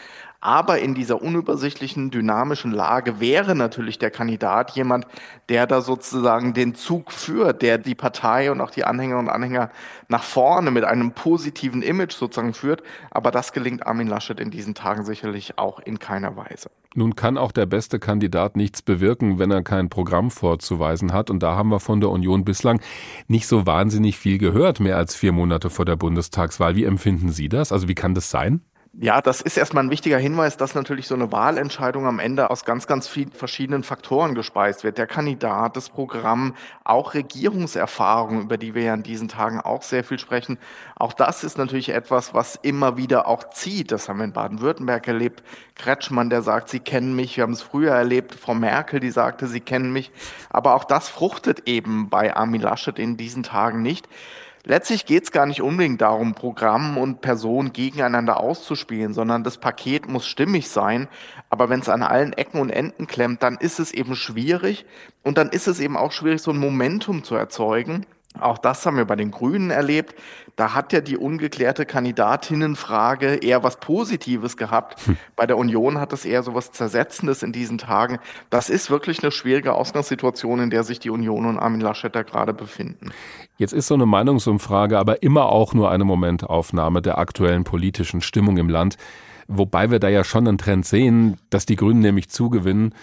aber 0.41 0.79
in 0.79 0.95
dieser 0.95 1.23
unübersichtlichen, 1.23 2.11
dynamischen 2.11 2.73
Lage 2.73 3.21
wäre 3.21 3.55
natürlich 3.55 3.99
der 3.99 4.11
Kandidat 4.11 4.73
jemand, 4.73 5.07
der 5.49 5.67
da 5.67 5.81
sozusagen 5.81 6.55
den 6.55 6.75
Zug 6.75 7.13
führt, 7.13 7.63
der 7.63 7.79
die 7.79 7.95
Partei 7.95 8.51
und 8.51 8.61
auch 8.61 8.71
die 8.71 8.85
Anhängerinnen 8.85 9.29
und 9.29 9.33
Anhänger 9.33 9.71
nach 10.09 10.23
vorne 10.23 10.71
mit 10.71 10.85
einem 10.85 11.13
positiven 11.13 11.83
Image 11.83 12.13
sozusagen 12.13 12.55
führt. 12.55 12.83
Aber 13.11 13.31
das 13.31 13.53
gelingt 13.53 13.87
Armin 13.87 14.09
Laschet 14.09 14.39
in 14.41 14.51
diesen 14.51 14.75
Tagen 14.75 15.05
sicherlich 15.05 15.59
auch 15.59 15.81
in 15.81 15.99
keiner 15.99 16.37
Weise. 16.37 16.71
Nun 16.95 17.15
kann 17.15 17.37
auch 17.37 17.53
der 17.53 17.67
beste 17.67 17.99
Kandidat 17.99 18.57
nichts 18.57 18.81
bewirken, 18.83 19.39
wenn 19.39 19.51
er 19.51 19.63
kein 19.63 19.91
Programm 19.91 20.31
vorzuweisen 20.31 21.13
hat. 21.13 21.29
Und 21.31 21.43
da 21.43 21.55
haben 21.55 21.69
wir 21.69 21.81
von 21.81 22.01
der 22.01 22.11
Union 22.11 22.45
bislang 22.45 22.81
nicht 23.29 23.47
so 23.47 23.67
wahnsinnig 23.67 24.17
viel 24.17 24.39
gehört, 24.39 24.81
mehr 24.81 24.97
als 24.97 25.15
vier 25.15 25.33
Monate 25.33 25.69
vor 25.71 25.85
der 25.85 25.97
Bundestagswahl. 25.97 26.75
Wie 26.75 26.85
empfinden 26.85 27.31
Sie 27.31 27.49
das? 27.49 27.71
Also 27.71 27.89
wie 27.89 27.95
kann 27.95 28.15
das 28.15 28.31
sein? 28.31 28.63
Ja, 28.99 29.21
das 29.21 29.43
ist 29.43 29.59
erstmal 29.59 29.85
ein 29.85 29.91
wichtiger 29.91 30.17
Hinweis, 30.17 30.57
dass 30.57 30.75
natürlich 30.75 31.07
so 31.07 31.15
eine 31.15 31.31
Wahlentscheidung 31.31 32.07
am 32.07 32.19
Ende 32.19 32.49
aus 32.49 32.65
ganz, 32.65 32.87
ganz 32.87 33.07
vielen 33.07 33.31
verschiedenen 33.31 33.83
Faktoren 33.83 34.35
gespeist 34.35 34.85
wird. 34.85 34.97
Der 34.97 35.07
Kandidat, 35.07 35.77
das 35.77 35.91
Programm, 35.91 36.55
auch 36.83 37.13
Regierungserfahrung, 37.13 38.41
über 38.41 38.57
die 38.57 38.75
wir 38.75 38.85
ja 38.85 38.95
in 38.95 39.03
diesen 39.03 39.29
Tagen 39.29 39.61
auch 39.61 39.83
sehr 39.83 40.03
viel 40.03 40.19
sprechen. 40.19 40.57
Auch 40.95 41.13
das 41.13 41.45
ist 41.45 41.59
natürlich 41.59 41.91
etwas, 41.91 42.33
was 42.33 42.57
immer 42.57 42.97
wieder 42.97 43.27
auch 43.27 43.51
zieht. 43.51 43.93
Das 43.93 44.09
haben 44.09 44.17
wir 44.17 44.25
in 44.25 44.33
Baden-Württemberg 44.33 45.07
erlebt. 45.07 45.43
Kretschmann, 45.75 46.31
der 46.31 46.41
sagt, 46.41 46.71
Sie 46.71 46.81
kennen 46.81 47.15
mich. 47.15 47.37
Wir 47.37 47.43
haben 47.43 47.53
es 47.53 47.61
früher 47.61 47.93
erlebt. 47.93 48.35
Frau 48.35 48.55
Merkel, 48.55 48.99
die 48.99 49.11
sagte, 49.11 49.47
Sie 49.47 49.61
kennen 49.61 49.93
mich. 49.93 50.11
Aber 50.49 50.75
auch 50.75 50.85
das 50.85 51.11
fruchtet 51.11 51.69
eben 51.69 52.09
bei 52.09 52.35
Armin 52.35 52.63
Laschet 52.63 52.99
in 52.99 53.19
diesen 53.19 53.43
Tagen 53.43 53.83
nicht. 53.83 54.09
Letztlich 54.69 55.07
geht 55.07 55.23
es 55.23 55.31
gar 55.31 55.47
nicht 55.47 55.63
unbedingt 55.63 56.01
darum, 56.01 56.35
Programm 56.35 56.99
und 56.99 57.21
Person 57.21 57.73
gegeneinander 57.73 58.41
auszuspielen, 58.41 59.15
sondern 59.15 59.45
das 59.45 59.59
Paket 59.59 60.09
muss 60.09 60.27
stimmig 60.27 60.69
sein. 60.69 61.07
Aber 61.51 61.69
wenn 61.69 61.79
es 61.79 61.89
an 61.89 62.03
allen 62.03 62.33
Ecken 62.33 62.61
und 62.61 62.71
Enden 62.71 63.07
klemmt, 63.07 63.45
dann 63.45 63.59
ist 63.59 63.79
es 63.79 63.93
eben 63.93 64.17
schwierig 64.17 64.85
und 65.23 65.39
dann 65.39 65.51
ist 65.51 65.69
es 65.69 65.79
eben 65.79 65.97
auch 65.97 66.11
schwierig, 66.11 66.43
so 66.43 66.51
ein 66.51 66.59
Momentum 66.59 67.23
zu 67.23 67.37
erzeugen. 67.37 68.07
Auch 68.41 68.59
das 68.59 68.85
haben 68.87 68.97
wir 68.97 69.05
bei 69.05 69.17
den 69.17 69.31
Grünen 69.31 69.71
erlebt. 69.71 70.15
Da 70.57 70.75
hat 70.75 70.93
ja 70.93 71.01
die 71.01 71.17
ungeklärte 71.17 71.85
Kandidatinnenfrage 71.85 73.37
eher 73.37 73.63
was 73.63 73.79
Positives 73.79 74.57
gehabt. 74.57 75.07
Hm. 75.07 75.17
Bei 75.37 75.47
der 75.47 75.59
Union 75.59 76.01
hat 76.01 76.13
es 76.13 76.25
eher 76.25 76.43
so 76.43 76.55
was 76.55 76.73
Zersetzendes 76.73 77.43
in 77.43 77.53
diesen 77.53 77.79
Tagen. 77.79 78.19
Das 78.49 78.71
ist 78.71 78.91
wirklich 78.91 79.23
eine 79.23 79.33
schwierige 79.33 79.75
Ausgangssituation, 79.75 80.61
in 80.61 80.71
der 80.71 80.85
sich 80.85 80.99
die 80.99 81.11
Union 81.11 81.47
und 81.47 81.59
Armin 81.59 81.81
Laschet 81.81 82.15
da 82.15 82.23
gerade 82.23 82.55
befinden. 82.55 83.11
Jetzt 83.59 83.73
ist 83.73 83.87
so 83.87 83.95
eine 83.95 84.07
Meinungsumfrage 84.07 84.99
aber 84.99 85.23
immer 85.23 85.47
auch 85.47 85.75
nur 85.75 85.91
eine 85.91 86.05
Momentaufnahme 86.05 87.03
der 87.03 87.19
aktuellen 87.19 87.65
politischen 87.65 88.21
Stimmung 88.21 88.57
im 88.57 88.69
Land. 88.69 88.97
Wobei 89.49 89.91
wir 89.91 89.99
da 89.99 90.09
ja 90.09 90.25
schon 90.25 90.49
einen 90.49 90.59
Trend 90.59 90.87
sehen, 90.87 91.37
dass 91.51 91.67
die 91.67 91.77
Grünen 91.77 92.01
nämlich 92.01 92.29
zugewinnen. 92.29 92.95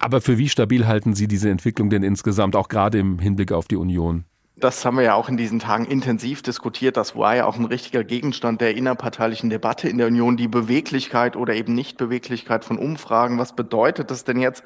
Aber 0.00 0.20
für 0.20 0.38
wie 0.38 0.48
stabil 0.48 0.86
halten 0.86 1.14
Sie 1.14 1.26
diese 1.26 1.50
Entwicklung 1.50 1.90
denn 1.90 2.02
insgesamt, 2.02 2.54
auch 2.56 2.68
gerade 2.68 2.98
im 2.98 3.18
Hinblick 3.18 3.52
auf 3.52 3.66
die 3.66 3.76
Union? 3.76 4.24
Das 4.60 4.84
haben 4.84 4.96
wir 4.96 5.04
ja 5.04 5.14
auch 5.14 5.28
in 5.28 5.36
diesen 5.36 5.58
Tagen 5.58 5.84
intensiv 5.84 6.42
diskutiert. 6.42 6.96
Das 6.96 7.16
war 7.16 7.36
ja 7.36 7.46
auch 7.46 7.56
ein 7.56 7.64
richtiger 7.64 8.04
Gegenstand 8.04 8.60
der 8.60 8.76
innerparteilichen 8.76 9.50
Debatte 9.50 9.88
in 9.88 9.98
der 9.98 10.08
Union, 10.08 10.36
die 10.36 10.48
Beweglichkeit 10.48 11.36
oder 11.36 11.54
eben 11.54 11.74
Nichtbeweglichkeit 11.74 12.64
von 12.64 12.78
Umfragen. 12.78 13.38
Was 13.38 13.54
bedeutet 13.54 14.10
das 14.10 14.24
denn 14.24 14.40
jetzt? 14.40 14.64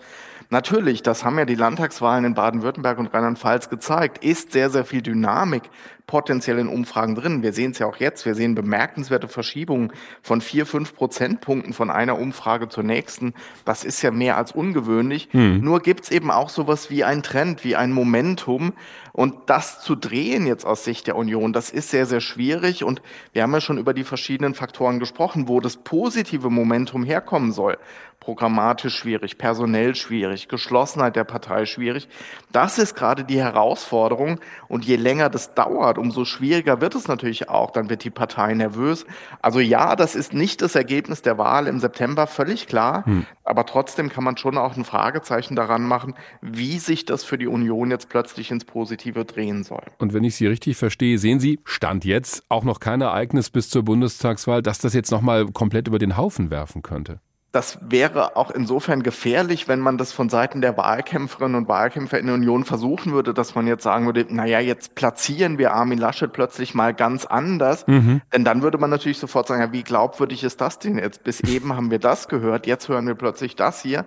Natürlich, 0.51 1.03
das 1.03 1.25
haben 1.25 1.39
ja 1.39 1.47
die 1.47 1.55
Landtagswahlen 1.55 2.27
in 2.27 2.35
Baden-Württemberg 2.35 2.99
und 2.99 3.07
Rheinland-Pfalz 3.07 3.71
gezeigt, 3.71 4.23
ist 4.23 4.53
sehr, 4.53 4.69
sehr 4.69 4.85
viel 4.85 5.01
Dynamik 5.01 5.63
potenziell 6.07 6.59
in 6.59 6.69
Umfragen 6.69 7.15
drin. 7.15 7.43
Wir 7.43 7.55
sehen 7.55 7.71
es 7.71 7.79
ja 7.79 7.87
auch 7.87 7.97
jetzt. 7.97 8.27
Wir 8.27 8.35
sehen 8.35 8.55
bemerkenswerte 8.55 9.29
Verschiebungen 9.29 9.93
von 10.21 10.43
vier, 10.43 10.67
fünf 10.67 10.95
Prozentpunkten 10.95 11.73
von 11.73 11.91
einer 11.91 12.19
Umfrage 12.19 12.69
zur 12.69 12.85
nächsten. 12.85 13.33
Das 13.65 13.83
ist 13.83 14.03
ja 14.03 14.11
mehr 14.11 14.37
als 14.37 14.53
ungewöhnlich. 14.53 15.29
Hm. 15.31 15.61
Nur 15.61 15.81
gibt 15.81 16.05
es 16.05 16.11
eben 16.11 16.31
auch 16.31 16.51
sowas 16.51 16.91
wie 16.91 17.03
ein 17.03 17.23
Trend, 17.23 17.65
wie 17.65 17.77
ein 17.77 17.93
Momentum. 17.93 18.75
Und 19.13 19.35
das 19.47 19.81
zu 19.81 19.95
drehen 19.95 20.47
jetzt 20.47 20.65
aus 20.65 20.85
Sicht 20.85 21.07
der 21.07 21.17
Union, 21.17 21.53
das 21.53 21.71
ist 21.71 21.91
sehr, 21.91 22.07
sehr 22.07 22.21
schwierig. 22.21 22.85
Und 22.85 23.03
wir 23.33 23.43
haben 23.43 23.53
ja 23.53 23.61
schon 23.61 23.79
über 23.79 23.95
die 23.95 24.05
verschiedenen 24.05 24.55
Faktoren 24.55 24.99
gesprochen, 24.99 25.49
wo 25.49 25.61
das 25.61 25.77
positive 25.77 26.51
Momentum 26.51 27.05
herkommen 27.05 27.53
soll 27.53 27.79
programmatisch 28.23 28.97
schwierig, 28.97 29.37
personell 29.37 29.97
schwierig, 29.97 30.47
Geschlossenheit 30.47 31.17
der 31.17 31.25
Partei 31.25 31.67
schwierig. 31.67 32.09
Das 32.53 32.79
ist 32.79 32.95
gerade 32.95 33.25
die 33.25 33.41
Herausforderung. 33.41 34.39
Und 34.69 34.85
je 34.85 34.95
länger 34.95 35.29
das 35.29 35.55
dauert, 35.55 35.99
umso 35.99 36.25
schwieriger 36.25 36.81
wird 36.81 36.95
es 36.95 37.09
natürlich 37.09 37.49
auch. 37.49 37.73
Dann 37.73 37.91
wird 37.91 38.05
die 38.05 38.11
Partei 38.11 38.55
nervös. 38.55 39.07
Also 39.41 39.59
ja, 39.59 39.97
das 39.97 40.15
ist 40.15 40.35
nicht 40.35 40.63
das 40.63 40.77
Ergebnis 40.77 41.23
der 41.23 41.37
Wahl 41.37 41.67
im 41.67 41.81
September, 41.81 42.29
völlig 42.29 42.69
klar. 42.69 43.05
Hm. 43.07 43.27
Aber 43.43 43.67
trotzdem 43.67 44.09
kann 44.09 44.23
man 44.23 44.37
schon 44.37 44.57
auch 44.57 44.77
ein 44.77 44.85
Fragezeichen 44.85 45.57
daran 45.57 45.83
machen, 45.83 46.15
wie 46.41 46.79
sich 46.79 47.05
das 47.05 47.25
für 47.25 47.39
die 47.39 47.49
Union 47.49 47.91
jetzt 47.91 48.09
plötzlich 48.09 48.53
ins 48.53 48.65
Positive 48.65 49.02
drehen 49.11 49.65
soll. 49.65 49.83
Und 49.99 50.15
wenn 50.15 50.25
ich 50.25 50.37
Sie 50.37 50.47
richtig 50.47 50.77
verstehe, 50.77 51.19
sehen 51.19 51.41
Sie, 51.41 51.61
Stand 51.65 52.05
jetzt 52.05 52.45
auch 52.49 52.65
noch 52.65 52.81
kein 52.81 53.01
Ereignis 53.01 53.51
bis 53.51 53.69
zur 53.69 53.83
Bundestagswahl, 53.83 54.63
dass 54.63 54.79
das 54.79 54.95
jetzt 54.95 55.11
nochmal 55.11 55.47
komplett 55.47 55.89
über 55.89 55.99
den 55.99 56.17
Haufen 56.17 56.51
werfen 56.51 56.83
könnte. 56.83 57.21
Das 57.53 57.79
wäre 57.83 58.35
auch 58.37 58.51
insofern 58.51 59.03
gefährlich, 59.03 59.69
wenn 59.69 59.79
man 59.79 59.99
das 59.99 60.11
von 60.11 60.31
Seiten 60.31 60.63
der 60.63 60.79
Wahlkämpferinnen 60.79 61.55
und 61.55 61.69
Wahlkämpfer 61.69 62.19
in 62.19 62.25
der 62.25 62.37
Union 62.37 62.65
versuchen 62.65 63.13
würde, 63.13 63.35
dass 63.35 63.55
man 63.55 63.67
jetzt 63.67 63.83
sagen 63.83 64.07
würde, 64.07 64.25
naja, 64.31 64.59
jetzt 64.59 64.95
platzieren 64.95 65.59
wir 65.59 65.75
Armin 65.75 65.99
Laschet 65.99 66.33
plötzlich 66.33 66.75
mal 66.75 66.95
ganz 66.95 67.27
anders. 67.27 67.87
Mhm. 67.87 68.23
Denn 68.33 68.45
dann 68.45 68.63
würde 68.63 68.79
man 68.79 68.89
natürlich 68.89 69.19
sofort 69.19 69.49
sagen, 69.49 69.61
ja, 69.61 69.71
wie 69.71 69.83
glaubwürdig 69.83 70.45
ist 70.45 70.63
das 70.63 70.79
denn 70.79 70.97
jetzt? 70.97 71.25
Bis 71.25 71.41
eben 71.41 71.77
haben 71.77 71.91
wir 71.91 71.99
das 71.99 72.29
gehört, 72.29 72.67
jetzt 72.67 72.89
hören 72.89 73.07
wir 73.07 73.17
plötzlich 73.17 73.55
das 73.55 73.83
hier. 73.83 74.07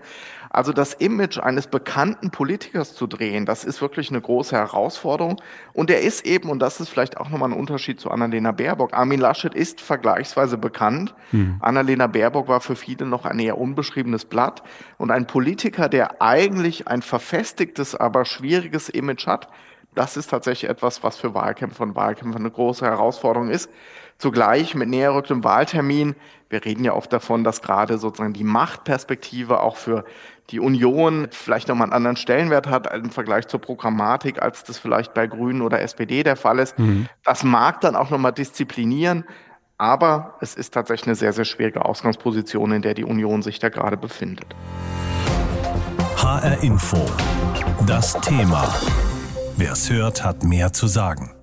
Also 0.50 0.74
das 0.74 0.94
Image 0.94 1.38
eines 1.40 1.68
bekannten 1.68 2.32
Politikers 2.32 2.96
zu 2.96 3.08
drehen, 3.08 3.46
das 3.46 3.64
ist 3.64 3.82
wirklich 3.82 4.10
eine 4.10 4.22
große 4.22 4.56
Herausforderung. 4.56 5.42
Und 5.74 5.90
er 5.90 6.02
ist 6.02 6.26
eben, 6.26 6.50
und 6.50 6.60
das 6.60 6.80
ist 6.80 6.90
vielleicht 6.90 7.18
auch 7.18 7.30
nochmal 7.30 7.50
ein 7.50 7.58
Unterschied 7.58 8.00
zu 8.00 8.12
Annalena 8.12 8.52
Baerbock, 8.52 8.94
Armin 8.94 9.20
Laschet 9.20 9.54
ist 9.54 9.82
vergleichsweise 9.82 10.58
bekannt. 10.58 11.16
Mhm. 11.32 11.58
Annalena 11.60 12.08
Baerbock 12.08 12.48
war 12.48 12.62
für 12.62 12.76
viele 12.76 13.06
noch 13.06 13.26
ein 13.26 13.40
eher 13.40 13.58
unbeschriebenes 13.58 14.26
Blatt. 14.26 14.64
Und 14.98 15.12
ein 15.12 15.28
Politiker, 15.28 15.90
der 15.90 16.22
eigentlich 16.22 16.88
ein 16.88 17.02
verfestigtes, 17.02 17.96
aber 17.96 18.26
schwieriges 18.26 18.90
Image 18.90 19.28
hat, 19.28 19.50
das 19.96 20.18
ist 20.18 20.30
tatsächlich 20.30 20.70
etwas, 20.70 21.04
was 21.04 21.18
für 21.18 21.34
Wahlkämpfer 21.34 21.84
und 21.84 21.96
Wahlkämpfer 21.96 22.38
eine 22.38 22.52
große 22.52 22.86
Herausforderung 22.86 23.50
ist. 23.50 23.70
Zugleich 24.18 24.76
mit 24.76 24.90
näher 24.90 25.14
rücktem 25.14 25.44
Wahltermin, 25.44 26.16
wir 26.50 26.64
reden 26.64 26.86
ja 26.86 26.94
oft 26.94 27.12
davon, 27.12 27.44
dass 27.44 27.62
gerade 27.62 27.98
sozusagen 27.98 28.34
die 28.34 28.44
Machtperspektive 28.44 29.60
auch 29.60 29.76
für 29.76 30.06
die 30.52 30.60
Union 30.60 31.28
vielleicht 31.32 31.68
nochmal 31.68 31.86
einen 31.86 31.94
anderen 31.94 32.18
Stellenwert 32.18 32.68
hat 32.68 32.94
im 32.94 33.10
Vergleich 33.10 33.48
zur 33.48 33.60
Programmatik, 33.60 34.42
als 34.42 34.64
das 34.64 34.78
vielleicht 34.78 35.14
bei 35.14 35.28
Grünen 35.28 35.62
oder 35.62 35.82
SPD 35.82 36.24
der 36.24 36.36
Fall 36.36 36.60
ist. 36.60 36.78
Mhm. 36.78 37.08
Das 37.24 37.44
mag 37.44 37.82
dann 37.82 37.96
auch 37.96 38.10
nochmal 38.10 38.32
disziplinieren, 38.32 39.26
aber 39.78 40.36
es 40.40 40.56
ist 40.56 40.74
tatsächlich 40.74 41.08
eine 41.08 41.16
sehr, 41.16 41.34
sehr 41.34 41.46
schwierige 41.46 41.84
Ausgangsposition, 41.84 42.72
in 42.72 42.82
der 42.82 42.94
die 42.94 43.04
Union 43.04 43.42
sich 43.42 43.60
da 43.60 43.70
gerade 43.70 43.98
befindet. 43.98 44.56
HR 46.18 46.64
Info. 46.64 47.06
Das 47.86 48.14
Thema. 48.22 48.74
Wer 49.58 49.74
es 49.74 49.90
hört, 49.90 50.24
hat 50.24 50.44
mehr 50.44 50.72
zu 50.72 50.88
sagen. 50.88 51.35